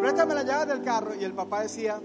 préstame 0.00 0.34
la 0.34 0.42
llave 0.42 0.66
del 0.66 0.82
carro, 0.82 1.14
y 1.14 1.24
el 1.24 1.32
papá 1.32 1.62
decía, 1.62 2.00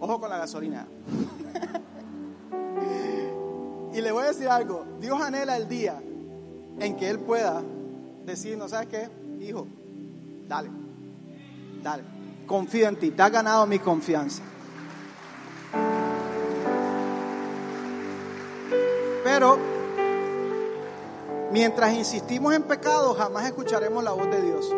ojo 0.00 0.20
con 0.20 0.30
la 0.30 0.38
gasolina. 0.38 0.86
y 3.92 4.00
le 4.00 4.12
voy 4.12 4.24
a 4.24 4.28
decir 4.28 4.48
algo, 4.48 4.84
Dios 5.00 5.20
anhela 5.20 5.56
el 5.56 5.68
día 5.68 6.00
en 6.80 6.96
que 6.96 7.08
Él 7.08 7.20
pueda 7.20 7.62
decir, 8.24 8.58
¿no 8.58 8.68
sabes 8.68 8.88
qué? 8.88 9.08
Hijo, 9.40 9.66
dale, 10.48 10.70
dale, 11.82 12.02
confío 12.46 12.88
en 12.88 12.96
ti, 12.96 13.10
te 13.10 13.22
has 13.22 13.30
ganado 13.30 13.66
mi 13.66 13.78
confianza. 13.78 14.42
Pero 19.32 19.56
mientras 21.52 21.94
insistimos 21.94 22.54
en 22.54 22.64
pecado, 22.64 23.14
jamás 23.14 23.46
escucharemos 23.46 24.04
la 24.04 24.10
voz 24.10 24.30
de 24.30 24.42
Dios. 24.42 24.76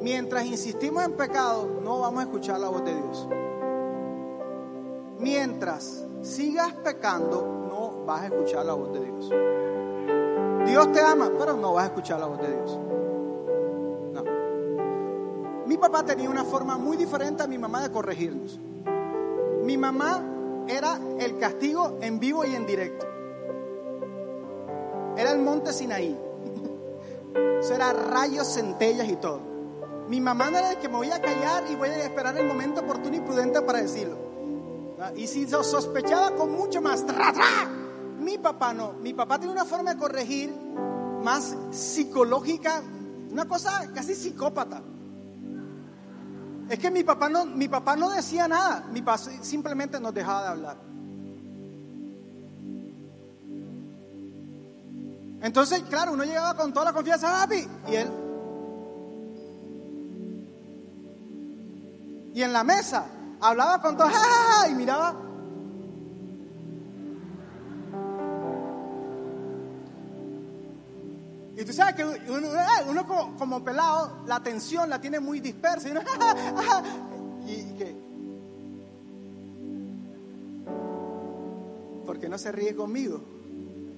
Mientras 0.00 0.46
insistimos 0.46 1.02
en 1.02 1.14
pecado, 1.14 1.80
no 1.82 1.98
vamos 1.98 2.20
a 2.20 2.22
escuchar 2.22 2.60
la 2.60 2.68
voz 2.68 2.84
de 2.84 2.94
Dios. 2.94 3.28
Mientras 5.18 6.06
sigas 6.20 6.72
pecando, 6.74 7.42
no 7.68 8.04
vas 8.06 8.22
a 8.22 8.26
escuchar 8.26 8.66
la 8.66 8.74
voz 8.74 8.92
de 8.92 9.00
Dios. 9.00 9.30
Dios 10.68 10.92
te 10.92 11.00
ama, 11.00 11.28
pero 11.36 11.56
no 11.56 11.72
vas 11.72 11.82
a 11.82 11.86
escuchar 11.86 12.20
la 12.20 12.26
voz 12.26 12.40
de 12.40 12.54
Dios. 12.54 12.78
No. 14.12 14.22
Mi 15.66 15.76
papá 15.76 16.04
tenía 16.04 16.30
una 16.30 16.44
forma 16.44 16.78
muy 16.78 16.96
diferente 16.96 17.42
a 17.42 17.48
mi 17.48 17.58
mamá 17.58 17.82
de 17.82 17.90
corregirnos. 17.90 18.60
Mi 19.64 19.76
mamá 19.76 20.22
era 20.68 20.98
el 21.18 21.38
castigo 21.38 21.98
en 22.00 22.18
vivo 22.18 22.44
y 22.44 22.54
en 22.54 22.66
directo. 22.66 23.06
Era 25.16 25.32
el 25.32 25.38
monte 25.38 25.72
Sinaí. 25.72 26.16
Eso 27.60 27.74
era 27.74 27.92
rayos, 27.92 28.54
centellas 28.54 29.08
y 29.08 29.16
todo. 29.16 29.40
Mi 30.08 30.20
mamá 30.20 30.48
era 30.48 30.70
de 30.70 30.76
que 30.76 30.88
me 30.88 30.96
voy 30.96 31.10
a 31.10 31.20
callar 31.20 31.64
y 31.70 31.76
voy 31.76 31.88
a 31.88 32.04
esperar 32.04 32.36
el 32.36 32.46
momento 32.46 32.80
oportuno 32.80 33.16
y 33.16 33.20
prudente 33.20 33.62
para 33.62 33.80
decirlo. 33.80 34.16
Ah, 35.00 35.12
y 35.16 35.26
si 35.26 35.46
lo 35.46 35.64
sospechaba 35.64 36.32
con 36.32 36.52
mucho 36.52 36.80
más, 36.80 37.06
¡tra, 37.06 37.32
mi 38.18 38.38
papá 38.38 38.72
no. 38.72 38.92
Mi 38.94 39.14
papá 39.14 39.38
tiene 39.38 39.52
una 39.52 39.64
forma 39.64 39.94
de 39.94 39.98
corregir 39.98 40.52
más 41.22 41.56
psicológica, 41.70 42.82
una 43.30 43.46
cosa 43.46 43.90
casi 43.94 44.14
psicópata. 44.14 44.82
Es 46.72 46.78
que 46.78 46.90
mi 46.90 47.04
papá 47.04 47.28
no, 47.28 47.44
mi 47.44 47.68
papá 47.68 47.94
no 47.96 48.08
decía 48.08 48.48
nada, 48.48 48.86
mi 48.90 49.02
papá 49.02 49.18
simplemente 49.18 50.00
nos 50.00 50.14
dejaba 50.14 50.42
de 50.44 50.48
hablar. 50.48 50.76
Entonces, 55.42 55.82
claro, 55.82 56.14
uno 56.14 56.24
llegaba 56.24 56.56
con 56.56 56.72
toda 56.72 56.86
la 56.86 56.92
confianza, 56.94 57.30
papi, 57.30 57.68
y 57.90 57.94
él. 57.94 58.10
Y 62.32 62.42
en 62.42 62.54
la 62.54 62.64
mesa 62.64 63.04
hablaba 63.38 63.82
con 63.82 63.94
todo, 63.94 64.08
y 64.70 64.74
miraba 64.74 65.14
sabes 71.72 71.94
que 71.94 72.04
uno, 72.04 72.54
eh, 72.54 73.04
como, 73.38 73.64
pelado, 73.64 74.22
la 74.26 74.36
atención 74.36 74.88
la 74.90 75.00
tiene 75.00 75.20
muy 75.20 75.40
dispersa. 75.40 75.88
Y, 77.44 77.54
y, 77.54 77.74
que, 77.76 77.96
¿Por 82.06 82.20
qué 82.20 82.28
no 82.28 82.38
se 82.38 82.52
ríe 82.52 82.76
conmigo? 82.76 83.20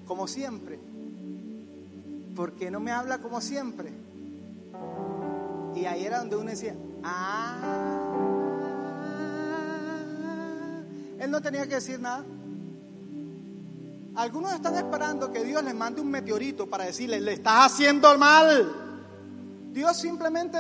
Como 0.06 0.26
siempre. 0.26 0.78
¿Por 2.34 2.54
qué 2.54 2.70
no 2.70 2.80
me 2.80 2.90
habla 2.90 3.18
como 3.18 3.40
siempre? 3.40 3.92
Y 5.74 5.84
ahí 5.84 6.04
era 6.04 6.20
donde 6.20 6.36
uno 6.36 6.50
decía, 6.50 6.74
ah, 7.02 8.04
él 11.18 11.30
no 11.30 11.40
tenía 11.40 11.66
que 11.66 11.76
decir 11.76 12.00
nada. 12.00 12.24
Algunos 14.16 14.52
están 14.52 14.76
esperando 14.76 15.32
que 15.32 15.42
Dios 15.42 15.64
les 15.64 15.74
mande 15.74 16.00
un 16.00 16.08
meteorito 16.08 16.68
para 16.68 16.84
decirles, 16.84 17.20
le 17.20 17.32
estás 17.32 17.72
haciendo 17.72 18.16
mal. 18.16 18.72
Dios 19.72 19.96
simplemente... 19.96 20.58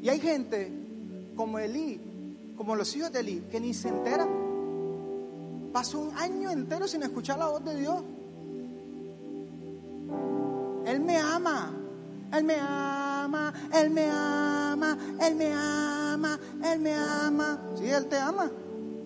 Y 0.00 0.08
hay 0.08 0.20
gente 0.20 0.72
como 1.36 1.58
Elí, 1.58 2.00
como 2.56 2.76
los 2.76 2.94
hijos 2.96 3.12
de 3.12 3.20
Elí, 3.20 3.42
que 3.50 3.60
ni 3.60 3.74
se 3.74 3.88
enteran. 3.88 4.28
Pasó 5.72 6.00
un 6.00 6.16
año 6.16 6.50
entero 6.50 6.86
sin 6.86 7.02
escuchar 7.02 7.38
la 7.38 7.48
voz 7.48 7.64
de 7.64 7.76
Dios. 7.76 8.02
Él 10.86 11.00
me 11.00 11.16
ama, 11.18 11.72
Él 12.32 12.44
me 12.44 12.56
ama, 12.58 13.52
Él 13.72 13.90
me 13.90 14.10
ama, 14.10 14.98
Él 15.20 15.34
me 15.34 15.52
ama, 15.52 16.38
Él 16.62 16.80
me 16.80 16.94
ama. 16.94 17.58
Sí, 17.76 17.86
Él 17.86 18.06
te 18.06 18.18
ama. 18.18 18.50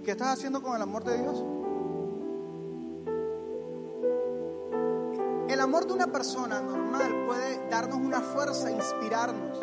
¿Qué 0.08 0.12
estás 0.12 0.38
haciendo 0.38 0.62
con 0.62 0.74
el 0.74 0.80
amor 0.80 1.04
de 1.04 1.18
Dios? 1.18 1.44
El 5.50 5.60
amor 5.60 5.86
de 5.86 5.92
una 5.92 6.06
persona 6.06 6.62
normal 6.62 7.26
puede 7.26 7.68
darnos 7.68 7.98
una 7.98 8.22
fuerza, 8.22 8.70
inspirarnos. 8.70 9.60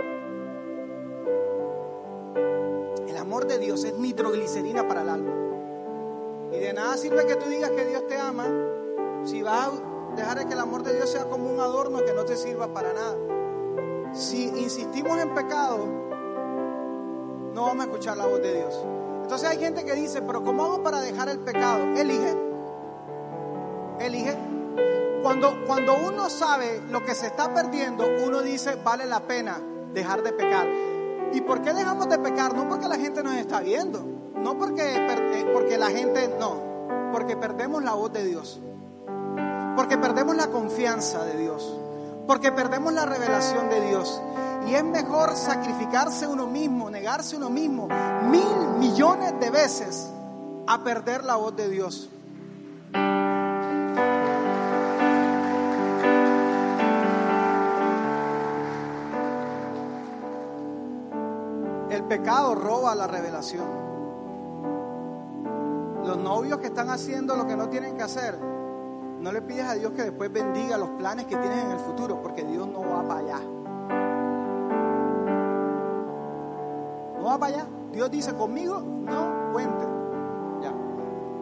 El 3.08 3.17
amor 3.17 3.47
de 3.47 3.58
Dios 3.58 3.86
es 3.86 3.97
nitroglicerina 3.97 4.88
para 4.88 5.01
el 5.01 5.10
alma. 5.10 5.34
Y 6.51 6.60
de 6.60 6.73
nada 6.73 6.95
sirve 6.95 7.25
que 7.25 7.38
tú 7.38 7.49
digas 7.49 7.71
que 7.71 7.84
Dios 7.84 8.05
te 8.05 8.15
ama 8.15 8.45
si 9.23 9.41
vas 9.41 9.69
a 9.69 10.15
dejar 10.15 10.47
que 10.47 10.53
el 10.53 10.60
amor 10.60 10.84
de 10.84 10.93
Dios 10.93 11.10
sea 11.10 11.25
como 11.25 11.49
un 11.49 11.60
adorno 11.60 12.05
que 12.05 12.13
no 12.13 12.23
te 12.23 12.38
sirva 12.38 12.71
para 12.71 12.93
nada. 12.93 14.13
Si 14.13 14.43
insistimos 14.43 15.17
en 15.17 15.34
pecado, 15.34 15.88
no 17.51 17.63
vamos 17.63 17.79
a 17.79 17.89
escuchar 17.89 18.15
la 18.15 18.27
voz 18.27 18.43
de 18.43 18.58
Dios. 18.58 18.86
Entonces 19.25 19.49
hay 19.49 19.57
gente 19.57 19.83
que 19.83 19.95
dice, 19.95 20.21
pero 20.21 20.43
¿cómo 20.43 20.65
hago 20.65 20.83
para 20.83 21.01
dejar 21.01 21.29
el 21.29 21.39
pecado? 21.39 21.83
Elige. 21.97 22.38
Elige. 23.99 24.38
Cuando, 25.23 25.65
cuando 25.65 25.95
uno 25.95 26.29
sabe 26.29 26.79
lo 26.91 27.03
que 27.03 27.15
se 27.15 27.25
está 27.25 27.51
perdiendo, 27.51 28.05
uno 28.23 28.43
dice, 28.43 28.75
vale 28.75 29.07
la 29.07 29.21
pena 29.21 29.59
dejar 29.95 30.21
de 30.21 30.31
pecar. 30.31 30.67
¿Y 31.33 31.41
por 31.41 31.63
qué 31.63 31.73
dejamos 31.73 32.07
de 32.07 32.19
pecar? 32.19 32.53
No 32.53 32.69
porque 32.69 32.88
la 32.88 32.97
gente 32.97 33.23
nos 33.23 33.33
está 33.33 33.61
viendo, 33.61 34.05
no 34.35 34.59
porque, 34.59 34.95
eh, 34.95 35.49
porque 35.51 35.79
la 35.79 35.89
gente, 35.89 36.29
no, 36.39 37.09
porque 37.11 37.35
perdemos 37.35 37.83
la 37.83 37.95
voz 37.95 38.13
de 38.13 38.25
Dios, 38.25 38.61
porque 39.75 39.97
perdemos 39.97 40.35
la 40.35 40.51
confianza 40.51 41.25
de 41.25 41.35
Dios, 41.35 41.75
porque 42.27 42.51
perdemos 42.51 42.93
la 42.93 43.07
revelación 43.07 43.71
de 43.71 43.88
Dios. 43.88 44.21
Y 44.67 44.73
es 44.73 44.84
mejor 44.84 45.36
sacrificarse 45.36 46.28
uno 46.28 46.47
mismo, 46.47 46.89
negarse 46.89 47.36
uno 47.36 47.49
mismo 47.49 47.88
mil 48.30 48.80
millones 48.80 49.39
de 49.39 49.49
veces 49.51 50.12
a 50.67 50.84
perder 50.84 51.23
la 51.23 51.36
voz 51.36 51.56
de 51.56 51.69
Dios. 51.69 52.10
El 61.91 62.04
pecado 62.06 62.56
roba 62.56 62.95
la 62.95 63.08
revelación. 63.08 63.86
Los 66.06 66.17
novios 66.17 66.60
que 66.60 66.67
están 66.67 66.89
haciendo 66.89 67.36
lo 67.36 67.47
que 67.47 67.56
no 67.56 67.69
tienen 67.69 67.95
que 67.95 68.04
hacer 68.04 68.38
no 68.38 69.32
le 69.32 69.41
pides 69.41 69.65
a 69.65 69.73
Dios 69.73 69.91
que 69.93 70.04
después 70.04 70.32
bendiga 70.32 70.78
los 70.78 70.89
planes 70.91 71.25
que 71.25 71.36
tienes 71.36 71.63
en 71.63 71.71
el 71.71 71.80
futuro, 71.80 72.21
porque 72.21 72.43
Dios 72.43 72.67
no 72.67 72.82
va 72.82 73.08
para 73.08 73.19
allá. 73.21 73.55
Para 77.39 77.56
allá. 77.56 77.67
Dios 77.91 78.12
dice, 78.12 78.34
conmigo 78.34 78.80
no 78.82 79.52
cuente. 79.54 79.86
Ya. 80.62 80.74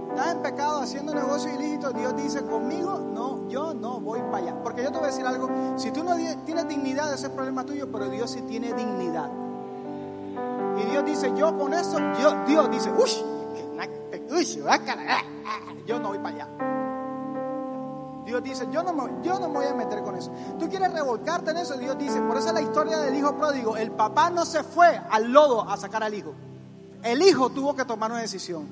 Estás 0.10 0.36
en 0.36 0.42
pecado 0.42 0.82
haciendo 0.82 1.14
negocios 1.14 1.54
ilícitos. 1.56 1.94
Dios 1.94 2.16
dice, 2.16 2.44
conmigo 2.44 3.00
no, 3.00 3.48
yo 3.50 3.74
no 3.74 4.00
voy 4.00 4.20
para 4.22 4.38
allá. 4.38 4.64
Porque 4.64 4.84
yo 4.84 4.92
te 4.92 4.98
voy 4.98 5.06
a 5.06 5.08
decir 5.08 5.26
algo. 5.26 5.50
Si 5.76 5.92
tú 5.92 6.04
no 6.04 6.16
tienes 6.46 6.68
dignidad, 6.68 7.14
ese 7.14 7.28
es 7.28 7.32
problema 7.32 7.66
tuyo, 7.66 7.92
pero 7.92 8.10
Dios 8.10 8.30
sí 8.32 8.42
tiene 8.42 8.74
dignidad. 8.74 9.30
Y 10.78 10.92
Dios 10.92 11.06
dice, 11.06 11.32
yo 11.36 11.58
con 11.58 11.74
eso, 11.74 11.98
yo, 12.20 12.44
Dios 12.46 12.70
dice, 12.72 12.92
uy, 12.92 13.10
yo 15.86 16.00
no 16.00 16.10
voy 16.10 16.18
para 16.20 16.36
allá. 16.36 16.83
Dios 18.26 18.44
dice, 18.44 18.68
yo 18.72 18.84
no, 18.84 18.94
me, 18.94 19.24
yo 19.24 19.40
no 19.40 19.50
voy 19.50 19.66
a 19.66 19.74
meter 19.74 20.02
con 20.04 20.16
eso. 20.16 20.32
Tú 20.60 20.70
quieres 20.70 20.92
revolcarte 20.94 21.52
en 21.52 21.58
eso, 21.58 21.78
Dios 21.78 21.98
dice, 21.98 22.22
por 22.22 22.38
eso 22.38 22.48
es 22.48 22.54
la 22.54 22.62
historia 22.62 22.98
del 23.00 23.16
hijo 23.16 23.36
pródigo. 23.36 23.76
El 23.78 23.92
papá 23.92 24.30
no 24.30 24.46
se 24.46 24.64
fue 24.64 25.02
al 25.10 25.32
lodo 25.32 25.70
a 25.70 25.78
sacar 25.78 26.04
al 26.04 26.14
hijo. 26.14 26.34
El 27.04 27.22
hijo 27.22 27.50
tuvo 27.50 27.76
que 27.76 27.86
tomar 27.86 28.12
una 28.12 28.22
decisión. 28.22 28.68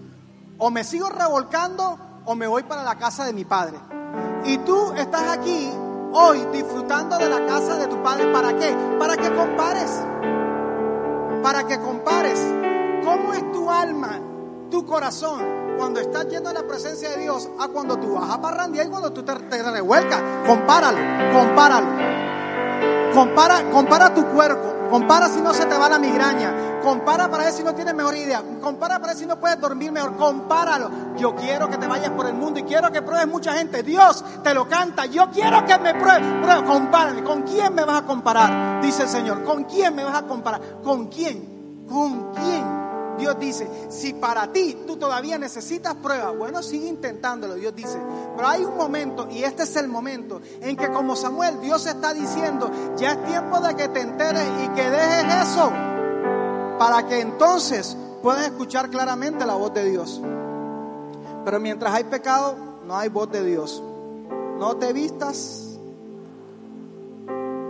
O 0.58 0.70
me 0.70 0.84
sigo 0.84 1.10
revolcando 1.10 1.98
o 2.26 2.36
me 2.36 2.48
voy 2.48 2.64
para 2.64 2.84
la 2.84 2.96
casa 2.96 3.26
de 3.26 3.34
mi 3.34 3.46
padre. 3.46 3.78
Y 4.46 4.58
tú 4.60 4.94
estás 4.94 5.38
aquí 5.38 5.70
hoy 6.14 6.46
disfrutando 6.52 7.18
de 7.18 7.30
la 7.30 7.46
casa 7.46 7.78
de 7.78 7.88
tu 7.88 8.02
padre. 8.02 8.32
¿Para 8.32 8.58
qué? 8.58 8.76
Para 8.98 9.18
que 9.18 9.36
compares. 9.36 9.92
Para 11.44 11.66
que 11.66 11.80
compares 11.80 12.40
cómo 13.04 13.34
es 13.34 13.52
tu 13.52 13.70
alma, 13.70 14.20
tu 14.70 14.86
corazón, 14.86 15.42
cuando 15.78 16.00
estás 16.00 16.28
yendo 16.28 16.50
a 16.50 16.54
la 16.54 16.64
presencia 16.64 17.10
de 17.12 17.22
Dios 17.22 17.50
a 17.60 17.68
cuando 17.68 17.98
tú 17.98 18.14
vas 18.14 18.30
a 18.30 18.42
parrandear 18.42 18.88
y 18.88 18.90
cuando 18.90 19.12
tú 19.12 19.24
te, 19.24 19.34
revuelcas. 19.34 20.22
Compáralo, 20.46 21.00
compáralo. 21.34 21.88
Compara, 23.14 23.70
compara 23.72 24.14
tu 24.14 24.26
cuerpo. 24.28 24.90
Compara 24.90 25.30
si 25.30 25.42
no 25.42 25.54
se 25.54 25.66
te 25.66 25.78
va 25.78 25.90
la 25.90 26.00
migraña. 26.00 26.80
Compara 26.82 27.30
para 27.30 27.46
ver 27.46 27.54
si 27.54 27.64
no 27.64 27.74
tienes 27.74 27.94
mejor 27.94 28.16
idea. 28.16 28.44
Compara 28.62 29.00
para 29.00 29.14
ver 29.14 29.18
si 29.18 29.26
no 29.26 29.40
puedes 29.40 29.60
dormir 29.60 29.92
mejor. 29.92 30.18
Compáralo. 30.18 30.90
Yo 31.18 31.36
quiero 31.36 31.70
que 31.70 31.78
te 31.78 31.88
vayas 31.88 32.12
por 32.12 32.28
el 32.28 32.34
mundo 32.34 32.60
y 32.60 32.64
quiero 32.64 32.92
que 32.92 33.02
pruebes 33.02 33.28
mucha 33.28 33.54
gente. 33.54 33.84
Dios 33.84 34.24
te 34.44 34.54
lo 34.54 34.68
canta. 34.68 35.06
Yo 35.06 35.30
quiero 35.32 35.66
que 35.66 35.78
me 35.80 35.94
pruebes. 35.94 36.42
Prueba, 36.42 36.66
compárame. 36.66 37.24
¿Con 37.24 37.44
quién 37.44 37.74
me 37.74 37.86
vas 37.86 38.02
a 38.02 38.06
comparar? 38.06 38.82
Dice 38.82 39.04
el 39.04 39.10
Señor. 39.10 39.44
¿Con 39.44 39.66
quién 39.66 39.96
me 39.96 40.04
vas 40.04 40.16
a 40.16 40.24
comparar? 40.24 40.62
¿Con 40.84 41.08
quién? 41.08 41.86
¿Con 41.88 42.34
quién? 42.34 42.81
Dios 43.18 43.38
dice, 43.40 43.70
si 43.90 44.14
para 44.14 44.52
ti 44.52 44.84
tú 44.88 44.98
todavía 44.98 45.38
necesitas 45.38 45.96
pruebas, 45.96 46.38
bueno, 46.38 46.64
sigue 46.64 46.88
intentándolo, 46.88 47.56
Dios 47.56 47.76
dice. 47.76 48.00
Pero 48.36 48.48
hay 48.48 48.64
un 48.64 48.76
momento, 48.76 49.28
y 49.30 49.44
este 49.44 49.64
es 49.64 49.76
el 49.76 49.88
momento, 49.88 50.42
en 50.62 50.76
que 50.76 50.90
como 50.90 51.16
Samuel, 51.16 51.60
Dios 51.62 51.86
está 51.86 52.14
diciendo, 52.14 52.72
ya 52.98 53.14
es 53.14 53.26
tiempo 53.26 53.60
de 53.60 53.76
que 53.76 53.88
te 53.90 54.02
enteres 54.02 54.48
y 54.64 54.68
que 54.70 54.90
dejes 54.90 55.50
eso, 55.50 55.72
para 56.80 57.06
que 57.08 57.20
entonces 57.20 57.96
puedas 58.22 58.46
escuchar 58.46 58.90
claramente 58.90 59.46
la 59.46 59.56
voz 59.56 59.74
de 59.74 59.86
Dios. 59.86 60.22
Pero 61.44 61.60
mientras 61.60 61.94
hay 61.94 62.04
pecado, 62.06 62.56
no 62.86 62.98
hay 62.98 63.10
voz 63.10 63.32
de 63.32 63.44
Dios. 63.44 63.84
No 64.60 64.78
te 64.78 64.94
vistas, 64.94 65.78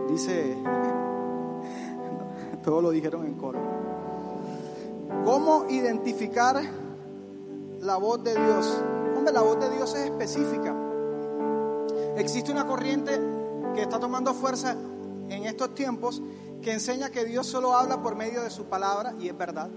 dice, 0.10 0.58
todos 2.64 2.84
lo 2.84 2.92
dijeron 2.92 3.26
en 3.26 3.34
coro. 3.36 3.60
¿Cómo 5.26 5.66
identificar 5.70 6.62
la 7.80 7.98
voz 7.98 8.24
de 8.24 8.34
Dios? 8.34 8.84
Hombre, 9.16 9.34
la 9.34 9.42
voz 9.42 9.60
de 9.60 9.70
Dios 9.70 9.94
es 9.96 10.06
específica. 10.06 10.76
Existe 12.18 12.52
una 12.52 12.66
corriente 12.66 13.20
que 13.76 13.82
está 13.82 14.00
tomando 14.00 14.34
fuerza 14.34 14.76
en 15.30 15.46
estos 15.46 15.74
tiempos 15.76 16.22
que 16.62 16.74
enseña 16.74 17.10
que 17.10 17.26
Dios 17.26 17.48
solo 17.48 17.76
habla 17.76 18.02
por 18.02 18.16
medio 18.16 18.42
de 18.42 18.50
su 18.50 18.66
palabra 18.66 19.14
y 19.20 19.28
es 19.28 19.38
verdad. 19.38 19.70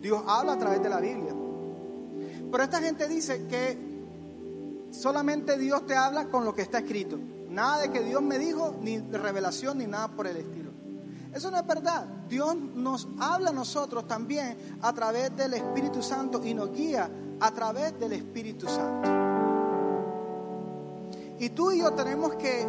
Dios 0.00 0.22
habla 0.26 0.52
a 0.52 0.58
través 0.58 0.82
de 0.82 0.88
la 0.88 1.00
Biblia. 1.00 1.34
Pero 2.50 2.64
esta 2.64 2.80
gente 2.80 3.08
dice 3.08 3.46
que 3.46 3.78
solamente 4.90 5.58
Dios 5.58 5.86
te 5.86 5.94
habla 5.94 6.26
con 6.26 6.44
lo 6.44 6.54
que 6.54 6.62
está 6.62 6.78
escrito. 6.78 7.18
Nada 7.48 7.82
de 7.82 7.90
que 7.90 8.00
Dios 8.00 8.22
me 8.22 8.38
dijo, 8.38 8.76
ni 8.80 8.98
revelación, 8.98 9.78
ni 9.78 9.86
nada 9.86 10.08
por 10.08 10.26
el 10.26 10.36
estilo. 10.36 10.63
Eso 11.34 11.50
no 11.50 11.58
es 11.58 11.66
verdad. 11.66 12.06
Dios 12.28 12.54
nos 12.56 13.08
habla 13.18 13.50
a 13.50 13.52
nosotros 13.52 14.06
también 14.06 14.78
a 14.82 14.92
través 14.92 15.36
del 15.36 15.54
Espíritu 15.54 16.00
Santo 16.00 16.40
y 16.44 16.54
nos 16.54 16.70
guía 16.72 17.10
a 17.40 17.50
través 17.50 17.98
del 17.98 18.12
Espíritu 18.12 18.68
Santo. 18.68 19.10
Y 21.40 21.50
tú 21.50 21.72
y 21.72 21.80
yo 21.80 21.92
tenemos 21.92 22.36
que, 22.36 22.64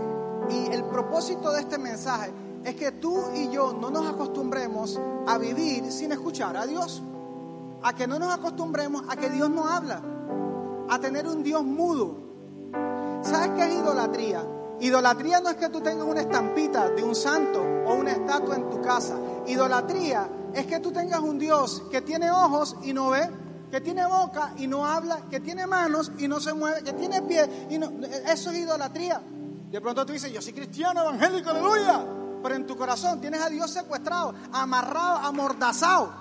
y 0.50 0.74
el 0.74 0.84
propósito 0.86 1.52
de 1.52 1.62
este 1.62 1.78
mensaje 1.78 2.34
es 2.64 2.76
que 2.76 2.94
tú 2.94 3.20
y 3.36 3.50
yo 3.50 3.72
no 3.74 3.92
nos 3.92 4.08
acostumbremos 4.08 5.00
a 5.28 5.38
vivir 5.38 5.92
sin 5.92 6.12
escuchar 6.12 6.58
a 6.58 6.66
Dios. 6.66 7.04
A 7.84 7.94
que 7.94 8.08
no 8.08 8.18
nos 8.18 8.34
acostumbremos 8.34 9.04
a 9.08 9.16
que 9.16 9.30
Dios 9.30 9.48
no 9.48 9.68
habla. 9.68 10.02
A 10.90 10.98
tener 11.00 11.28
un 11.28 11.44
Dios 11.44 11.64
mudo. 11.64 12.18
¿Sabes 13.22 13.50
qué 13.56 13.68
es 13.68 13.76
idolatría? 13.76 14.55
Idolatría 14.80 15.40
no 15.40 15.50
es 15.50 15.56
que 15.56 15.70
tú 15.70 15.82
tengas 15.82 16.06
una 16.06 16.22
estampita 16.22 16.90
de 16.90 17.04
un 17.04 17.16
santo 17.16 17.62
o 17.62 17.94
una 17.96 18.12
estatua 18.12 18.56
en 18.56 18.70
tu 18.70 18.82
casa. 18.82 19.16
Idolatría 19.48 20.28
es 20.54 20.66
que 20.66 20.80
tú 20.80 20.92
tengas 20.92 21.20
un 21.22 21.40
Dios 21.40 21.84
que 21.92 22.02
tiene 22.02 22.30
ojos 22.30 22.76
y 22.84 22.94
no 22.94 23.10
ve, 23.10 23.30
que 23.72 23.82
tiene 23.82 24.06
boca 24.06 24.54
y 24.58 24.68
no 24.68 24.86
habla, 24.86 25.22
que 25.30 25.40
tiene 25.40 25.66
manos 25.68 26.12
y 26.18 26.28
no 26.28 26.40
se 26.40 26.54
mueve, 26.54 26.84
que 26.84 26.94
tiene 26.94 27.22
pies 27.22 27.48
y 27.70 27.78
no. 27.78 27.92
Eso 28.28 28.52
es 28.52 28.58
idolatría. 28.58 29.22
De 29.72 29.82
pronto 29.82 30.06
tú 30.06 30.14
dices, 30.14 30.32
yo 30.32 30.42
soy 30.42 30.54
cristiano, 30.54 31.02
evangélico, 31.02 31.50
aleluya. 31.50 32.06
Pero 32.42 32.56
en 32.56 32.68
tu 32.68 32.78
corazón 32.78 33.20
tienes 33.20 33.42
a 33.42 33.50
Dios 33.50 33.72
secuestrado, 33.72 34.34
amarrado, 34.52 35.18
amordazado. 35.18 36.14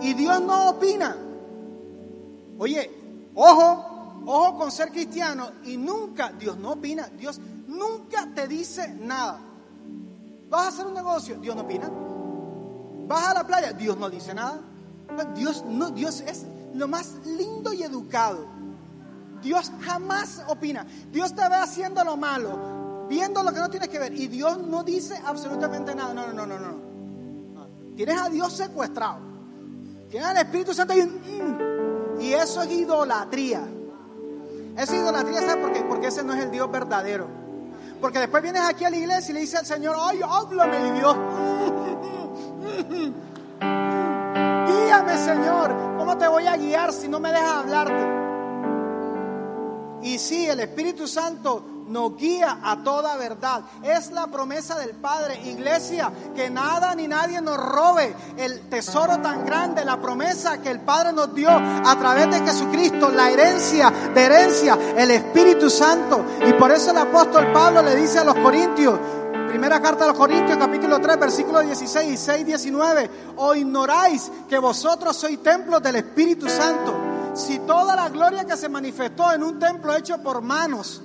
Y 0.00 0.14
Dios 0.14 0.40
no 0.40 0.70
opina. 0.70 1.16
Oye, 2.58 2.90
ojo, 3.34 4.22
ojo 4.24 4.58
con 4.58 4.70
ser 4.70 4.90
cristiano 4.90 5.50
y 5.64 5.76
nunca, 5.76 6.32
Dios 6.38 6.56
no 6.58 6.72
opina, 6.72 7.08
Dios 7.18 7.40
nunca 7.82 8.28
te 8.34 8.48
dice 8.48 8.88
nada. 8.88 9.40
Vas 10.48 10.64
a 10.64 10.68
hacer 10.68 10.86
un 10.86 10.94
negocio, 10.94 11.36
Dios 11.36 11.56
no 11.56 11.62
opina. 11.62 11.90
Vas 13.06 13.28
a 13.28 13.34
la 13.34 13.46
playa, 13.46 13.72
Dios 13.72 13.96
no 13.96 14.08
dice 14.10 14.34
nada. 14.34 14.60
Dios, 15.34 15.64
no, 15.66 15.90
Dios 15.90 16.20
es 16.20 16.46
lo 16.74 16.88
más 16.88 17.14
lindo 17.26 17.72
y 17.72 17.82
educado. 17.82 18.46
Dios 19.42 19.72
jamás 19.80 20.42
opina. 20.46 20.86
Dios 21.10 21.34
te 21.34 21.46
ve 21.48 21.56
haciendo 21.56 22.04
lo 22.04 22.16
malo, 22.16 23.06
viendo 23.08 23.42
lo 23.42 23.52
que 23.52 23.58
no 23.58 23.70
tienes 23.70 23.88
que 23.88 23.98
ver. 23.98 24.12
Y 24.14 24.28
Dios 24.28 24.58
no 24.58 24.84
dice 24.84 25.20
absolutamente 25.24 25.94
nada. 25.94 26.14
No, 26.14 26.28
no, 26.28 26.46
no, 26.46 26.58
no, 26.58 26.58
no. 26.58 27.94
Tienes 27.96 28.20
a 28.20 28.28
Dios 28.28 28.52
secuestrado. 28.52 29.18
Tienes 30.08 30.28
al 30.28 30.36
Espíritu 30.36 30.72
Santo 30.72 30.94
y, 30.94 31.02
mm, 31.02 32.20
y 32.20 32.34
eso 32.34 32.62
es 32.62 32.70
idolatría. 32.70 33.66
Eso 34.76 34.94
es 34.94 35.00
idolatría, 35.00 35.40
¿sabes 35.40 35.56
por 35.56 35.72
qué? 35.72 35.80
Porque 35.82 36.06
ese 36.06 36.22
no 36.22 36.32
es 36.32 36.44
el 36.44 36.50
Dios 36.50 36.70
verdadero. 36.70 37.41
Porque 38.02 38.18
después 38.18 38.42
vienes 38.42 38.62
aquí 38.62 38.84
a 38.84 38.90
la 38.90 38.96
iglesia 38.96 39.30
y 39.30 39.34
le 39.34 39.40
dices 39.42 39.60
al 39.60 39.66
Señor, 39.66 39.94
ay, 39.96 40.18
háblame, 40.28 40.92
Dios. 40.98 41.16
Guíame, 44.66 45.16
Señor. 45.18 45.96
¿Cómo 45.96 46.18
te 46.18 46.26
voy 46.26 46.48
a 46.48 46.56
guiar 46.56 46.92
si 46.92 47.06
no 47.06 47.20
me 47.20 47.30
dejas 47.30 47.58
hablarte? 47.58 48.08
Y 50.02 50.18
sí, 50.18 50.48
el 50.48 50.58
Espíritu 50.58 51.06
Santo 51.06 51.81
nos 51.92 52.16
guía 52.16 52.58
a 52.62 52.82
toda 52.82 53.16
verdad. 53.16 53.62
Es 53.82 54.10
la 54.10 54.26
promesa 54.26 54.78
del 54.78 54.94
Padre, 54.94 55.40
iglesia, 55.44 56.10
que 56.34 56.48
nada 56.48 56.94
ni 56.94 57.06
nadie 57.06 57.40
nos 57.40 57.58
robe 57.58 58.14
el 58.38 58.68
tesoro 58.68 59.18
tan 59.18 59.44
grande, 59.44 59.84
la 59.84 60.00
promesa 60.00 60.60
que 60.62 60.70
el 60.70 60.80
Padre 60.80 61.12
nos 61.12 61.34
dio 61.34 61.50
a 61.50 61.96
través 61.98 62.30
de 62.30 62.40
Jesucristo, 62.40 63.10
la 63.10 63.30
herencia 63.30 63.92
de 64.14 64.22
herencia, 64.22 64.78
el 64.96 65.10
Espíritu 65.10 65.68
Santo. 65.68 66.24
Y 66.46 66.54
por 66.54 66.72
eso 66.72 66.90
el 66.90 66.98
apóstol 66.98 67.52
Pablo 67.52 67.82
le 67.82 67.94
dice 67.94 68.18
a 68.18 68.24
los 68.24 68.34
corintios, 68.36 68.98
Primera 69.48 69.82
carta 69.82 70.04
a 70.04 70.08
los 70.08 70.16
Corintios, 70.16 70.56
capítulo 70.56 70.98
3, 70.98 71.20
versículo 71.20 71.60
16 71.60 72.10
y 72.10 72.16
6, 72.16 72.46
19. 72.46 73.10
O 73.36 73.54
ignoráis 73.54 74.32
que 74.48 74.58
vosotros 74.58 75.14
sois 75.14 75.42
templos 75.42 75.82
del 75.82 75.96
Espíritu 75.96 76.48
Santo. 76.48 76.94
Si 77.34 77.58
toda 77.60 77.94
la 77.94 78.08
gloria 78.08 78.46
que 78.46 78.56
se 78.56 78.70
manifestó 78.70 79.30
en 79.30 79.42
un 79.42 79.58
templo 79.58 79.94
hecho 79.94 80.22
por 80.22 80.40
manos, 80.40 81.02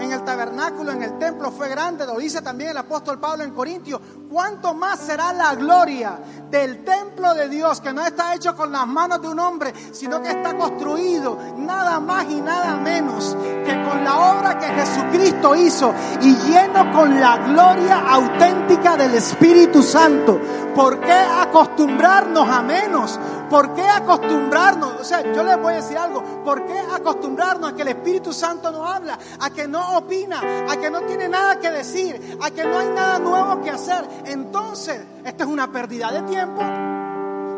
en 0.00 0.12
el 0.12 0.24
tabernáculo, 0.24 0.92
en 0.92 1.02
el 1.02 1.18
templo 1.18 1.50
fue 1.50 1.68
grande, 1.68 2.06
lo 2.06 2.16
dice 2.18 2.42
también 2.42 2.70
el 2.70 2.76
apóstol 2.76 3.18
Pablo 3.18 3.44
en 3.44 3.52
Corintios. 3.52 4.00
¿Cuánto 4.30 4.74
más 4.74 5.00
será 5.00 5.32
la 5.32 5.54
gloria 5.54 6.18
del 6.50 6.84
templo 6.84 7.34
de 7.34 7.48
Dios 7.48 7.80
que 7.80 7.92
no 7.92 8.04
está 8.04 8.34
hecho 8.34 8.56
con 8.56 8.72
las 8.72 8.86
manos 8.86 9.20
de 9.20 9.28
un 9.28 9.38
hombre, 9.38 9.72
sino 9.92 10.22
que 10.22 10.30
está 10.30 10.56
construido 10.56 11.38
nada 11.58 12.00
más 12.00 12.24
y 12.30 12.40
nada 12.40 12.76
menos 12.76 13.36
que 13.64 13.82
con 13.84 14.04
la 14.04 14.32
obra 14.32 14.58
que 14.58 14.66
Jesucristo 14.66 15.54
hizo 15.54 15.94
y 16.20 16.34
lleno 16.34 16.90
con 16.92 17.20
la 17.20 17.36
gloria 17.38 18.00
auténtica 18.08 18.96
del 18.96 19.14
Espíritu 19.14 19.82
Santo? 19.82 20.40
¿Por 20.74 21.00
qué 21.00 21.12
acostumbrarnos 21.12 22.48
a 22.48 22.62
menos? 22.62 23.20
¿Por 23.52 23.74
qué 23.74 23.86
acostumbrarnos? 23.86 24.94
O 24.98 25.04
sea, 25.04 25.20
yo 25.30 25.44
les 25.44 25.60
voy 25.60 25.74
a 25.74 25.76
decir 25.76 25.98
algo. 25.98 26.22
¿Por 26.42 26.64
qué 26.64 26.78
acostumbrarnos 26.78 27.70
a 27.70 27.76
que 27.76 27.82
el 27.82 27.88
Espíritu 27.88 28.32
Santo 28.32 28.72
no 28.72 28.86
habla? 28.86 29.18
A 29.40 29.50
que 29.50 29.68
no 29.68 29.98
opina, 29.98 30.40
a 30.70 30.76
que 30.78 30.90
no 30.90 31.02
tiene 31.02 31.28
nada 31.28 31.60
que 31.60 31.70
decir, 31.70 32.38
a 32.40 32.50
que 32.50 32.64
no 32.64 32.78
hay 32.78 32.88
nada 32.88 33.18
nuevo 33.18 33.60
que 33.60 33.70
hacer. 33.70 34.08
Entonces, 34.24 35.02
esto 35.22 35.44
es 35.44 35.50
una 35.50 35.70
pérdida 35.70 36.10
de 36.10 36.22
tiempo 36.22 36.62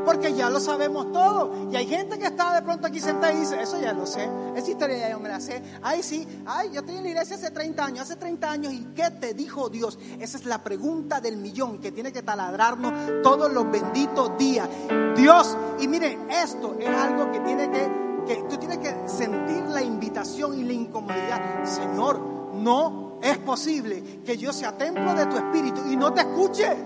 porque 0.04 0.34
ya 0.34 0.50
lo 0.50 0.60
sabemos 0.60 1.12
todo. 1.12 1.68
Y 1.70 1.76
hay 1.76 1.86
gente 1.86 2.18
que 2.18 2.26
está 2.26 2.54
de 2.54 2.62
pronto 2.62 2.86
aquí 2.86 3.00
sentada 3.00 3.32
y 3.32 3.40
dice, 3.40 3.60
eso 3.60 3.80
ya 3.80 3.92
lo 3.92 4.06
sé, 4.06 4.28
esa 4.54 4.70
historia 4.70 4.98
ya 4.98 5.10
yo 5.10 5.20
me 5.20 5.28
la 5.28 5.40
sé. 5.40 5.62
Ay, 5.82 6.02
sí, 6.02 6.26
ay, 6.46 6.70
yo 6.72 6.80
estoy 6.80 6.96
en 6.96 7.04
la 7.04 7.08
iglesia 7.10 7.36
hace 7.36 7.50
30 7.50 7.84
años, 7.84 8.00
hace 8.00 8.16
30 8.16 8.50
años, 8.50 8.72
¿y 8.72 8.84
qué 8.94 9.10
te 9.10 9.34
dijo 9.34 9.68
Dios? 9.68 9.98
Esa 10.20 10.36
es 10.36 10.44
la 10.44 10.62
pregunta 10.62 11.20
del 11.20 11.36
millón 11.36 11.78
que 11.78 11.92
tiene 11.92 12.12
que 12.12 12.22
taladrarnos 12.22 13.22
todos 13.22 13.52
los 13.52 13.70
benditos 13.70 14.36
días. 14.38 14.68
Dios, 15.16 15.56
y 15.80 15.88
miren, 15.88 16.30
esto 16.30 16.76
es 16.78 16.88
algo 16.88 17.30
que 17.32 17.40
tiene 17.40 17.70
que, 17.70 17.90
que 18.26 18.42
tú 18.48 18.56
tienes 18.56 18.78
que 18.78 19.08
sentir 19.08 19.64
la 19.64 19.82
invitación 19.82 20.58
y 20.58 20.64
la 20.64 20.72
incomodidad. 20.72 21.64
Señor, 21.64 22.20
no 22.54 23.18
es 23.22 23.38
posible 23.38 24.20
que 24.24 24.36
yo 24.36 24.52
sea 24.52 24.76
templo 24.76 25.14
de 25.14 25.26
tu 25.26 25.36
espíritu 25.36 25.80
y 25.90 25.96
no 25.96 26.12
te 26.12 26.20
escuche. 26.20 26.76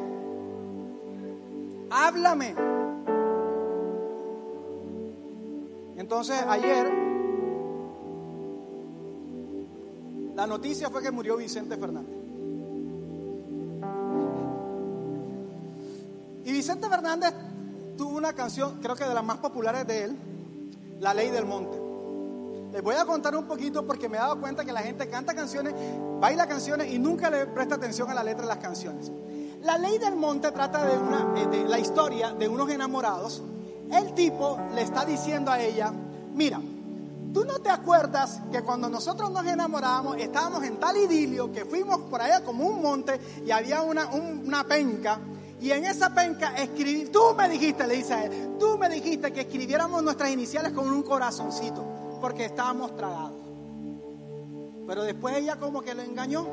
Háblame. 1.91 2.78
Entonces 5.99 6.41
ayer 6.49 6.87
la 10.37 10.47
noticia 10.47 10.89
fue 10.91 11.03
que 11.03 11.11
murió 11.11 11.37
Vicente 11.37 11.77
Fernández. 11.77 12.15
Y 16.45 16.53
Vicente 16.53 16.89
Fernández 16.89 17.35
tuvo 17.97 18.17
una 18.17 18.33
canción, 18.33 18.79
creo 18.81 18.95
que 18.95 19.05
de 19.05 19.13
las 19.13 19.25
más 19.25 19.39
populares 19.39 19.85
de 19.89 20.05
él, 20.05 20.17
La 21.01 21.13
Ley 21.13 21.31
del 21.31 21.45
Monte. 21.45 21.77
Les 22.73 22.81
voy 22.81 22.95
a 22.95 23.05
contar 23.05 23.35
un 23.35 23.49
poquito 23.49 23.85
porque 23.85 24.09
me 24.09 24.19
he 24.19 24.21
dado 24.21 24.41
cuenta 24.41 24.65
que 24.65 24.73
la 24.73 24.83
gente 24.83 25.09
canta 25.09 25.35
canciones, 25.35 25.75
baila 26.21 26.47
canciones 26.47 26.93
y 26.93 27.01
nunca 27.01 27.29
le 27.29 27.47
presta 27.47 27.75
atención 27.75 28.09
a 28.09 28.15
la 28.15 28.23
letra 28.23 28.43
de 28.43 28.49
las 28.49 28.59
canciones. 28.59 29.11
La 29.63 29.77
Ley 29.77 29.99
del 29.99 30.15
Monte 30.15 30.53
trata 30.53 30.85
de, 30.85 30.97
una, 30.97 31.35
eh, 31.37 31.47
de 31.49 31.65
la 31.65 31.81
historia 31.81 32.33
de 32.35 32.47
unos 32.47 32.71
enamorados 32.71 33.43
el 33.92 34.14
tipo 34.14 34.59
le 34.74 34.83
está 34.83 35.05
diciendo 35.05 35.51
a 35.51 35.61
ella, 35.61 35.92
mira, 36.35 36.61
tú 37.33 37.44
no 37.44 37.59
te 37.61 37.70
acuerdas 37.70 38.40
que 38.51 38.62
cuando 38.62 38.88
nosotros 38.88 39.31
nos 39.31 39.46
enamorábamos 39.46 40.16
estábamos 40.18 40.64
en 40.64 40.79
tal 40.79 40.96
idilio 40.96 41.53
que 41.53 41.64
fuimos 41.64 41.98
por 42.03 42.20
allá 42.20 42.42
como 42.44 42.66
un 42.66 42.83
monte 42.83 43.20
y 43.44 43.51
había 43.51 43.83
una, 43.83 44.07
una 44.07 44.64
penca 44.64 45.18
y 45.61 45.72
en 45.72 45.85
esa 45.85 46.14
penca 46.14 46.55
escribí, 46.57 47.07
tú 47.07 47.35
me 47.37 47.48
dijiste, 47.48 47.87
le 47.87 47.96
dice 47.96 48.14
a 48.14 48.24
él, 48.24 48.57
tú 48.61 48.79
me 48.79 48.88
dijiste 48.88 49.33
que 49.33 49.40
escribiéramos 49.40 50.03
nuestras 50.03 50.31
iniciales 50.31 50.72
con 50.72 50.88
un 50.88 51.03
corazoncito 51.03 51.85
porque 52.20 52.44
estábamos 52.44 52.96
tragados. 52.96 53.33
Pero 54.87 55.03
después 55.03 55.37
ella 55.37 55.57
como 55.57 55.83
que 55.83 55.94
lo 55.94 56.03
engañó, 56.03 56.46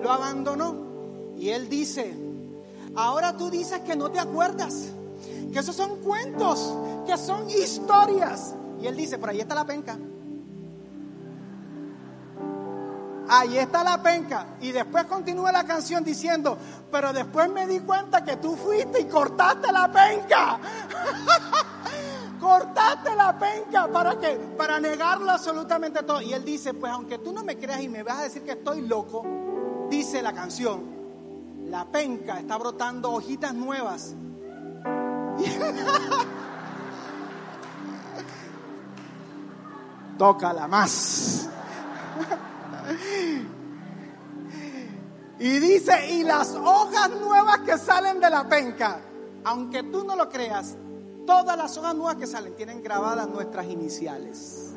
lo 0.00 0.10
abandonó 0.10 0.76
y 1.36 1.50
él 1.50 1.68
dice, 1.68 2.14
ahora 2.94 3.36
tú 3.36 3.50
dices 3.50 3.80
que 3.80 3.96
no 3.96 4.10
te 4.10 4.20
acuerdas 4.20 4.90
que 5.52 5.58
esos 5.58 5.76
son 5.76 5.96
cuentos, 5.96 6.74
que 7.06 7.16
son 7.16 7.48
historias. 7.50 8.54
Y 8.80 8.86
él 8.86 8.96
dice, 8.96 9.18
por 9.18 9.30
ahí 9.30 9.40
está 9.40 9.54
la 9.54 9.64
penca. 9.64 9.96
Ahí 13.28 13.58
está 13.58 13.82
la 13.82 14.02
penca. 14.02 14.46
Y 14.60 14.72
después 14.72 15.04
continúa 15.04 15.50
la 15.50 15.64
canción 15.64 16.04
diciendo, 16.04 16.56
pero 16.90 17.12
después 17.12 17.50
me 17.50 17.66
di 17.66 17.80
cuenta 17.80 18.24
que 18.24 18.36
tú 18.36 18.56
fuiste 18.56 19.00
y 19.00 19.04
cortaste 19.06 19.72
la 19.72 19.90
penca. 19.90 20.58
cortaste 22.40 23.16
la 23.16 23.36
penca. 23.38 23.88
¿Para 23.88 24.18
qué? 24.18 24.38
Para 24.56 24.78
negarlo 24.78 25.30
absolutamente 25.32 26.02
todo. 26.02 26.20
Y 26.20 26.32
él 26.32 26.44
dice, 26.44 26.74
pues 26.74 26.92
aunque 26.92 27.18
tú 27.18 27.32
no 27.32 27.42
me 27.42 27.56
creas 27.56 27.80
y 27.80 27.88
me 27.88 28.02
vas 28.02 28.18
a 28.18 28.22
decir 28.22 28.42
que 28.42 28.52
estoy 28.52 28.82
loco, 28.82 29.24
dice 29.90 30.22
la 30.22 30.32
canción, 30.32 30.84
la 31.64 31.84
penca 31.86 32.38
está 32.38 32.56
brotando 32.56 33.10
hojitas 33.12 33.54
nuevas 33.54 34.14
Tócala 40.18 40.66
más. 40.66 41.48
Y 45.38 45.58
dice, 45.58 46.12
y 46.12 46.24
las 46.24 46.54
hojas 46.54 47.10
nuevas 47.10 47.58
que 47.58 47.76
salen 47.76 48.20
de 48.20 48.30
la 48.30 48.48
penca, 48.48 49.00
aunque 49.44 49.82
tú 49.82 50.02
no 50.04 50.16
lo 50.16 50.30
creas, 50.30 50.76
todas 51.26 51.58
las 51.58 51.76
hojas 51.76 51.94
nuevas 51.94 52.16
que 52.16 52.26
salen 52.26 52.56
tienen 52.56 52.82
grabadas 52.82 53.28
nuestras 53.28 53.66
iniciales. 53.66 54.75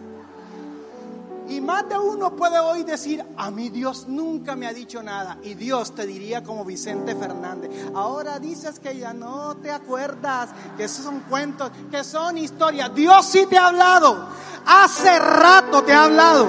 Y 1.49 1.61
más 1.61 1.89
de 1.89 1.97
uno 1.97 2.35
puede 2.35 2.59
hoy 2.59 2.83
decir, 2.83 3.25
a 3.35 3.49
mí 3.49 3.69
Dios 3.69 4.07
nunca 4.07 4.55
me 4.55 4.67
ha 4.67 4.73
dicho 4.73 5.01
nada. 5.01 5.37
Y 5.43 5.55
Dios 5.55 5.95
te 5.95 6.05
diría 6.05 6.43
como 6.43 6.63
Vicente 6.63 7.15
Fernández, 7.15 7.71
ahora 7.95 8.37
dices 8.37 8.79
que 8.79 8.97
ya 8.97 9.13
no 9.13 9.57
te 9.57 9.71
acuerdas, 9.71 10.49
que 10.77 10.83
esos 10.83 11.03
son 11.03 11.21
cuentos, 11.21 11.71
que 11.89 12.03
son 12.03 12.37
historias. 12.37 12.93
Dios 12.93 13.25
sí 13.25 13.47
te 13.49 13.57
ha 13.57 13.67
hablado. 13.67 14.27
Hace 14.65 15.17
rato 15.17 15.83
te 15.83 15.93
ha 15.93 16.05
hablado. 16.05 16.47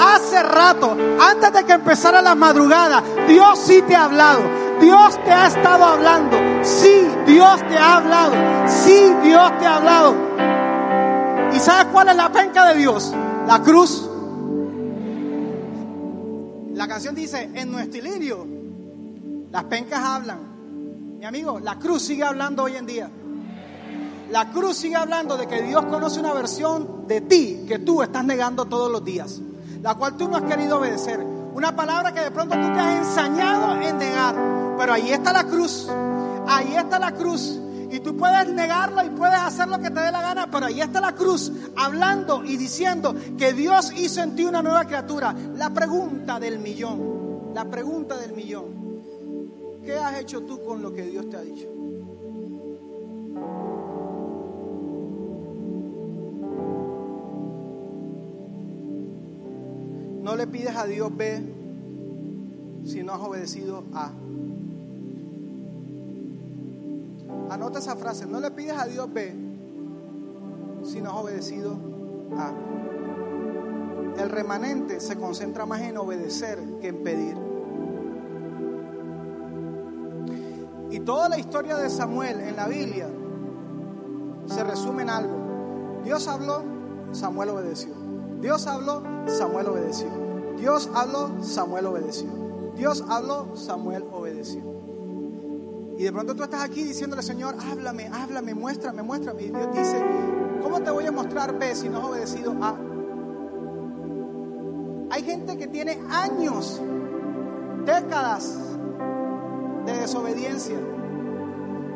Hace 0.00 0.42
rato, 0.42 0.96
antes 1.20 1.52
de 1.52 1.64
que 1.64 1.72
empezara 1.72 2.20
la 2.20 2.34
madrugada, 2.34 3.02
Dios 3.26 3.58
sí 3.58 3.82
te 3.82 3.96
ha 3.96 4.04
hablado. 4.04 4.40
Dios 4.80 5.22
te 5.24 5.32
ha 5.32 5.46
estado 5.46 5.84
hablando. 5.84 6.36
Sí, 6.62 7.06
Dios 7.26 7.60
te 7.68 7.76
ha 7.76 7.96
hablado. 7.96 8.32
Sí, 8.66 9.14
Dios 9.22 9.58
te 9.58 9.66
ha 9.66 9.76
hablado. 9.76 10.14
¿Y 11.54 11.58
sabes 11.58 11.86
cuál 11.92 12.08
es 12.08 12.16
la 12.16 12.30
penca 12.30 12.66
de 12.66 12.76
Dios? 12.76 13.12
La 13.46 13.62
cruz. 13.62 14.07
La 16.78 16.86
canción 16.86 17.12
dice, 17.12 17.50
en 17.54 17.72
nuestro 17.72 17.98
ilirio, 17.98 18.46
las 19.50 19.64
pencas 19.64 19.98
hablan. 20.00 21.18
Mi 21.18 21.24
amigo, 21.24 21.58
la 21.58 21.76
cruz 21.76 22.02
sigue 22.02 22.22
hablando 22.22 22.62
hoy 22.62 22.76
en 22.76 22.86
día. 22.86 23.10
La 24.30 24.50
cruz 24.52 24.76
sigue 24.76 24.94
hablando 24.94 25.36
de 25.36 25.48
que 25.48 25.60
Dios 25.60 25.86
conoce 25.86 26.20
una 26.20 26.32
versión 26.32 27.08
de 27.08 27.20
ti 27.22 27.64
que 27.66 27.80
tú 27.80 28.00
estás 28.00 28.24
negando 28.24 28.66
todos 28.66 28.92
los 28.92 29.04
días, 29.04 29.40
la 29.82 29.96
cual 29.96 30.16
tú 30.16 30.28
no 30.28 30.36
has 30.36 30.44
querido 30.44 30.78
obedecer. 30.78 31.18
Una 31.18 31.74
palabra 31.74 32.14
que 32.14 32.20
de 32.20 32.30
pronto 32.30 32.54
tú 32.54 32.72
te 32.72 32.78
has 32.78 33.08
ensañado 33.08 33.82
en 33.82 33.98
negar. 33.98 34.36
Pero 34.78 34.92
ahí 34.92 35.10
está 35.10 35.32
la 35.32 35.42
cruz. 35.42 35.88
Ahí 36.46 36.76
está 36.76 37.00
la 37.00 37.10
cruz. 37.10 37.58
Y 37.90 38.00
tú 38.00 38.16
puedes 38.16 38.52
negarlo 38.52 39.02
y 39.04 39.10
puedes 39.10 39.38
hacer 39.38 39.68
lo 39.68 39.78
que 39.78 39.90
te 39.90 40.00
dé 40.00 40.12
la 40.12 40.20
gana, 40.20 40.50
pero 40.50 40.66
ahí 40.66 40.80
está 40.80 41.00
la 41.00 41.14
cruz 41.14 41.50
hablando 41.76 42.44
y 42.44 42.56
diciendo 42.56 43.14
que 43.38 43.52
Dios 43.52 43.92
hizo 43.96 44.22
en 44.22 44.36
ti 44.36 44.44
una 44.44 44.62
nueva 44.62 44.84
criatura. 44.84 45.34
La 45.56 45.70
pregunta 45.70 46.38
del 46.38 46.58
millón, 46.58 47.52
la 47.54 47.64
pregunta 47.64 48.18
del 48.18 48.32
millón. 48.34 48.78
¿Qué 49.82 49.94
has 49.94 50.20
hecho 50.20 50.42
tú 50.42 50.62
con 50.62 50.82
lo 50.82 50.92
que 50.92 51.02
Dios 51.02 51.30
te 51.30 51.36
ha 51.38 51.40
dicho? 51.40 51.66
No 60.22 60.36
le 60.36 60.46
pides 60.46 60.76
a 60.76 60.84
Dios 60.84 61.16
B 61.16 61.42
si 62.84 63.02
no 63.02 63.14
has 63.14 63.20
obedecido 63.20 63.84
A. 63.94 64.12
Anota 67.50 67.78
esa 67.78 67.96
frase, 67.96 68.26
no 68.26 68.40
le 68.40 68.50
pides 68.50 68.76
a 68.76 68.86
Dios 68.86 69.12
B 69.12 69.34
si 70.82 71.00
no 71.00 71.10
has 71.10 71.16
obedecido 71.16 71.76
A. 72.36 72.52
El 74.20 74.30
remanente 74.30 75.00
se 75.00 75.16
concentra 75.16 75.64
más 75.64 75.80
en 75.80 75.96
obedecer 75.96 76.58
que 76.80 76.88
en 76.88 77.02
pedir. 77.02 77.36
Y 80.90 81.00
toda 81.00 81.28
la 81.28 81.38
historia 81.38 81.76
de 81.76 81.90
Samuel 81.90 82.40
en 82.40 82.56
la 82.56 82.66
Biblia 82.66 83.08
se 84.46 84.64
resume 84.64 85.02
en 85.02 85.10
algo. 85.10 86.00
Dios 86.04 86.26
habló, 86.26 86.62
Samuel 87.12 87.50
obedeció. 87.50 87.92
Dios 88.40 88.66
habló, 88.66 89.02
Samuel 89.26 89.68
obedeció. 89.68 90.08
Dios 90.56 90.90
habló, 90.94 91.30
Samuel 91.42 91.86
obedeció. 91.86 92.28
Dios 92.76 93.04
habló, 93.08 93.54
Samuel 93.54 94.04
obedeció. 94.12 94.77
Y 95.98 96.04
de 96.04 96.12
pronto 96.12 96.36
tú 96.36 96.44
estás 96.44 96.62
aquí 96.62 96.84
diciéndole, 96.84 97.24
Señor, 97.24 97.56
háblame, 97.60 98.06
háblame, 98.06 98.54
muéstrame, 98.54 99.02
muéstrame. 99.02 99.42
Y 99.42 99.50
Dios 99.50 99.68
dice, 99.74 100.00
¿cómo 100.62 100.80
te 100.80 100.92
voy 100.92 101.04
a 101.06 101.10
mostrar 101.10 101.58
B 101.58 101.74
si 101.74 101.88
no 101.88 101.98
has 101.98 102.04
obedecido 102.04 102.54
A? 102.62 102.76
Hay 105.10 105.24
gente 105.24 105.58
que 105.58 105.66
tiene 105.66 105.98
años, 106.08 106.80
décadas 107.84 108.56
de 109.86 109.92
desobediencia. 109.92 110.76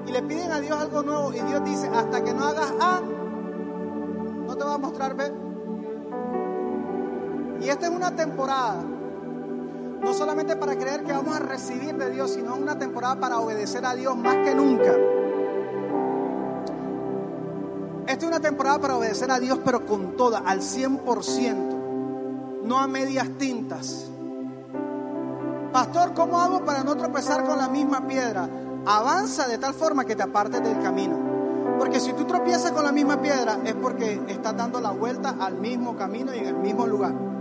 Y 0.09 0.11
le 0.11 0.23
piden 0.23 0.51
a 0.51 0.59
Dios 0.59 0.77
algo 0.81 1.05
nuevo 1.05 1.33
y 1.33 1.39
Dios 1.39 1.65
dice, 1.65 1.87
hasta 1.87 2.25
que 2.25 2.35
no 2.35 2.45
hagas 2.45 2.75
A, 2.81 3.03
no 4.49 4.57
te 4.57 4.65
va 4.65 4.75
a 4.75 4.79
mostrar 4.79 5.15
B. 5.15 5.33
Y 7.61 7.69
esta 7.69 7.87
es 7.87 7.93
una 7.93 8.17
temporada 8.17 8.83
no 10.03 10.15
solamente 10.15 10.57
para 10.57 10.77
creer 10.77 11.05
que 11.05 11.13
vamos 11.13 11.37
a 11.37 11.39
recibir 11.39 11.97
de 11.97 12.11
Dios, 12.11 12.33
sino 12.33 12.57
una 12.57 12.79
temporada 12.79 13.17
para 13.17 13.39
obedecer 13.39 13.87
a 13.87 13.95
Dios 13.95 14.17
más 14.17 14.37
que 14.37 14.55
nunca. 14.55 14.95
Esta 18.07 18.25
es 18.25 18.25
una 18.25 18.41
temporada 18.41 18.81
para 18.81 18.97
obedecer 18.97 19.31
a 19.31 19.39
Dios, 19.39 19.61
pero 19.65 19.87
con 19.87 20.17
toda, 20.17 20.41
al 20.41 20.61
100%, 20.61 22.63
no 22.65 22.79
a 22.79 22.89
medias 22.89 23.29
tintas. 23.39 24.09
Pastor, 25.73 26.13
¿cómo 26.13 26.41
hago 26.41 26.65
para 26.65 26.83
no 26.83 26.97
tropezar 26.97 27.45
con 27.45 27.59
la 27.59 27.69
misma 27.69 28.07
piedra? 28.07 28.49
Avanza 28.85 29.47
de 29.47 29.59
tal 29.59 29.73
forma 29.73 30.05
que 30.05 30.17
te 30.17 30.25
apartes 30.25 30.63
del 30.63 30.81
camino. 30.81 31.17
Porque 31.79 32.01
si 32.01 32.13
tú 32.13 32.25
tropiezas 32.25 32.73
con 32.73 32.85
la 32.85 32.93
misma 32.93 33.23
piedra 33.23 33.59
es 33.65 33.75
porque 33.75 34.21
estás 34.29 34.57
dando 34.57 34.81
la 34.81 34.91
vuelta 34.91 35.37
al 35.41 35.55
mismo 35.55 35.97
camino 35.97 36.35
y 36.35 36.39
en 36.39 36.47
el 36.47 36.57
mismo 36.57 36.87
lugar. 36.87 37.32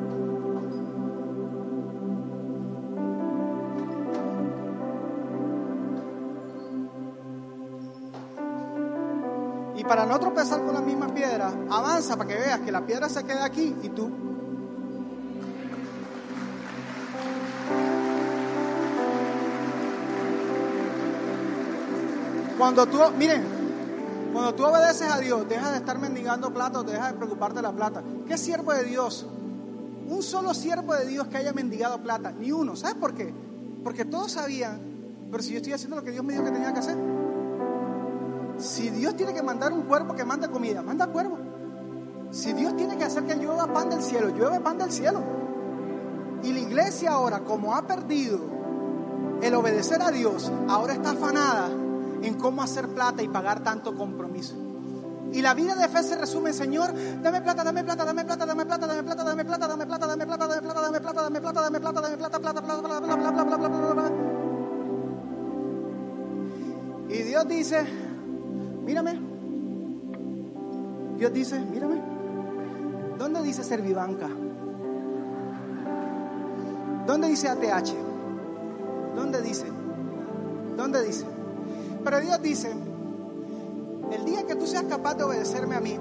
Para 9.92 10.06
no 10.06 10.18
tropezar 10.22 10.64
con 10.64 10.74
la 10.74 10.80
misma 10.80 11.14
piedra, 11.14 11.52
avanza 11.70 12.16
para 12.16 12.30
que 12.30 12.36
veas 12.36 12.62
que 12.62 12.72
la 12.72 12.80
piedra 12.80 13.10
se 13.10 13.26
queda 13.26 13.44
aquí 13.44 13.76
y 13.84 13.90
tú 13.90 14.10
Cuando 22.58 22.86
tú, 22.86 23.00
miren, 23.18 23.44
cuando 24.32 24.56
tú 24.56 24.64
obedeces 24.64 25.12
a 25.12 25.20
Dios, 25.20 25.50
dejas 25.50 25.72
de 25.72 25.80
estar 25.80 26.00
mendigando 26.00 26.54
plata 26.54 26.80
o 26.80 26.84
dejas 26.84 27.12
de 27.12 27.18
preocuparte 27.18 27.56
de 27.58 27.64
la 27.64 27.74
plata. 27.74 28.02
¿Qué 28.26 28.38
siervo 28.38 28.72
de 28.72 28.86
Dios? 28.86 29.26
Un 30.08 30.24
solo 30.24 30.54
siervo 30.54 30.94
de 30.94 31.06
Dios 31.06 31.28
que 31.28 31.36
haya 31.36 31.52
mendigado 31.52 32.02
plata, 32.02 32.32
ni 32.32 32.54
uno. 32.54 32.78
¿Sabes 32.78 32.96
por 32.96 33.14
qué? 33.14 33.34
Porque 33.84 34.06
todos 34.06 34.32
sabían, 34.32 34.80
pero 35.30 35.44
si 35.44 35.52
yo 35.52 35.58
estoy 35.58 35.74
haciendo 35.74 35.98
lo 35.98 36.04
que 36.04 36.12
Dios 36.12 36.24
me 36.24 36.32
dijo 36.32 36.46
que 36.46 36.52
tenía 36.52 36.72
que 36.72 36.80
hacer. 36.80 37.21
Si 38.62 38.90
Dios 38.90 39.16
tiene 39.16 39.34
que 39.34 39.42
mandar 39.42 39.74
un 39.74 39.84
cuervo 39.84 40.16
que 40.16 40.24
manda 40.24 40.48
comida, 40.50 40.82
manda 40.82 41.08
cuervo. 41.08 41.38
Si 42.32 42.54
Dios 42.54 42.76
tiene 42.78 42.98
que 42.98 43.04
hacer 43.04 43.24
que 43.26 43.36
llueva 43.36 43.68
pan 43.68 43.90
del 43.90 44.02
cielo, 44.02 44.30
llueve 44.30 44.60
pan 44.60 44.78
del 44.78 44.92
cielo. 44.92 45.22
Y 46.44 46.54
la 46.54 46.60
iglesia 46.60 47.12
ahora, 47.12 47.42
como 47.42 47.76
ha 47.76 47.86
perdido 47.86 48.40
el 49.42 49.54
obedecer 49.56 50.02
a 50.02 50.12
Dios, 50.12 50.52
ahora 50.68 50.94
está 50.94 51.12
afanada 51.12 51.70
en 52.22 52.36
cómo 52.36 52.62
hacer 52.62 52.88
plata 52.90 53.24
y 53.24 53.28
pagar 53.28 53.64
tanto 53.64 53.96
compromiso. 53.96 54.56
Y 55.34 55.42
la 55.42 55.54
vida 55.54 55.76
de 55.76 55.88
fe 55.88 56.04
se 56.04 56.16
resume, 56.18 56.54
Señor, 56.54 56.94
dame 57.22 57.42
plata, 57.42 57.64
dame 57.64 57.84
plata, 57.84 58.06
dame 58.06 58.26
plata, 58.26 58.46
dame 58.46 58.66
plata, 58.66 58.86
dame 58.86 59.04
plata, 59.04 59.24
dame 59.24 59.46
plata, 59.46 59.68
dame 59.68 59.86
plata, 59.86 60.08
dame 60.08 60.26
plata, 60.26 60.42
dame 60.42 60.60
plata, 60.60 60.82
dame 60.82 61.00
plata, 61.00 61.22
dame 61.22 61.40
plata, 61.40 61.62
dame 61.62 61.80
plata, 61.80 62.02
dame 62.02 62.18
plata, 62.18 62.40
plata, 62.40 62.62
plata, 62.62 62.82
bla, 62.82 63.00
bla, 63.00 63.16
bla, 63.16 63.32
bla, 63.32 63.58
bla, 63.58 63.94
bla, 63.94 64.12
Y 67.10 67.24
Dios 67.24 67.48
dice, 67.48 67.86
mírame. 68.92 69.18
Dios 71.18 71.32
dice, 71.32 71.60
mírame. 71.60 72.02
¿Dónde 73.18 73.42
dice 73.42 73.64
Servibanca? 73.64 74.28
¿Dónde 77.08 77.30
dice 77.30 77.48
ATH? 77.48 77.94
¿Dónde 79.16 79.42
dice? 79.42 79.66
¿Dónde 80.76 81.04
dice? 81.04 81.26
Pero 82.04 82.20
Dios 82.20 82.42
dice, 82.42 82.74
el 84.12 84.26
día 84.26 84.46
que 84.46 84.56
tú 84.56 84.68
seas 84.68 84.84
capaz 84.84 85.16
de 85.16 85.24
obedecerme 85.24 85.76
a 85.76 85.80
mí, 85.80 85.98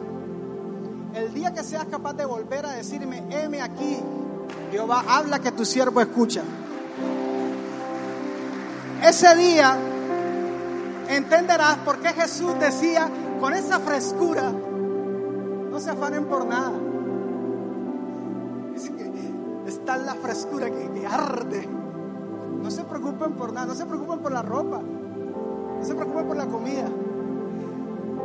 el 1.14 1.32
día 1.32 1.52
que 1.54 1.62
seas 1.62 1.84
capaz 1.84 2.14
de 2.14 2.24
volver 2.24 2.66
a 2.66 2.72
decirme, 2.72 3.22
heme 3.30 3.60
aquí, 3.60 3.98
Jehová, 4.72 5.04
habla 5.06 5.38
que 5.38 5.52
tu 5.52 5.64
siervo 5.64 6.00
escucha. 6.00 6.42
Ese 9.02 9.34
día 9.36 9.76
entenderás 11.16 11.76
por 11.78 11.98
qué 11.98 12.10
Jesús 12.10 12.58
decía 12.58 13.08
con 13.40 13.54
esa 13.54 13.80
frescura, 13.80 14.50
no 14.50 15.80
se 15.80 15.90
afanen 15.90 16.24
por 16.26 16.46
nada. 16.46 16.72
Está 19.66 19.96
la 19.98 20.14
frescura 20.14 20.70
que, 20.70 20.90
que 20.90 21.06
arde. 21.06 21.68
No 22.62 22.70
se 22.70 22.82
preocupen 22.84 23.32
por 23.32 23.52
nada, 23.52 23.66
no 23.66 23.74
se 23.74 23.86
preocupen 23.86 24.18
por 24.18 24.32
la 24.32 24.42
ropa. 24.42 24.80
No 25.78 25.84
se 25.84 25.94
preocupen 25.94 26.26
por 26.26 26.36
la 26.36 26.46
comida. 26.46 26.88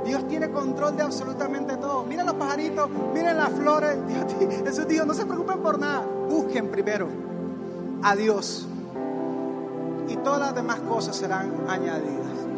Dios 0.06 0.28
tiene 0.28 0.52
control 0.52 0.96
de 0.98 1.04
absolutamente 1.04 1.78
todo. 1.78 2.04
Miren 2.04 2.26
los 2.26 2.36
pajaritos, 2.36 2.90
miren 3.14 3.38
las 3.38 3.50
flores. 3.50 3.98
Jesús 4.64 4.88
dijo, 4.88 5.06
no 5.06 5.14
se 5.14 5.26
preocupen 5.26 5.60
por 5.60 5.80
nada. 5.80 6.06
Busquen 6.30 6.70
primero 6.70 7.08
a 8.04 8.16
Dios. 8.16 8.68
Y 10.08 10.18
todas 10.18 10.40
las 10.40 10.54
demás 10.54 10.80
cosas 10.82 11.16
serán 11.16 11.52
añadidas. 11.68 12.25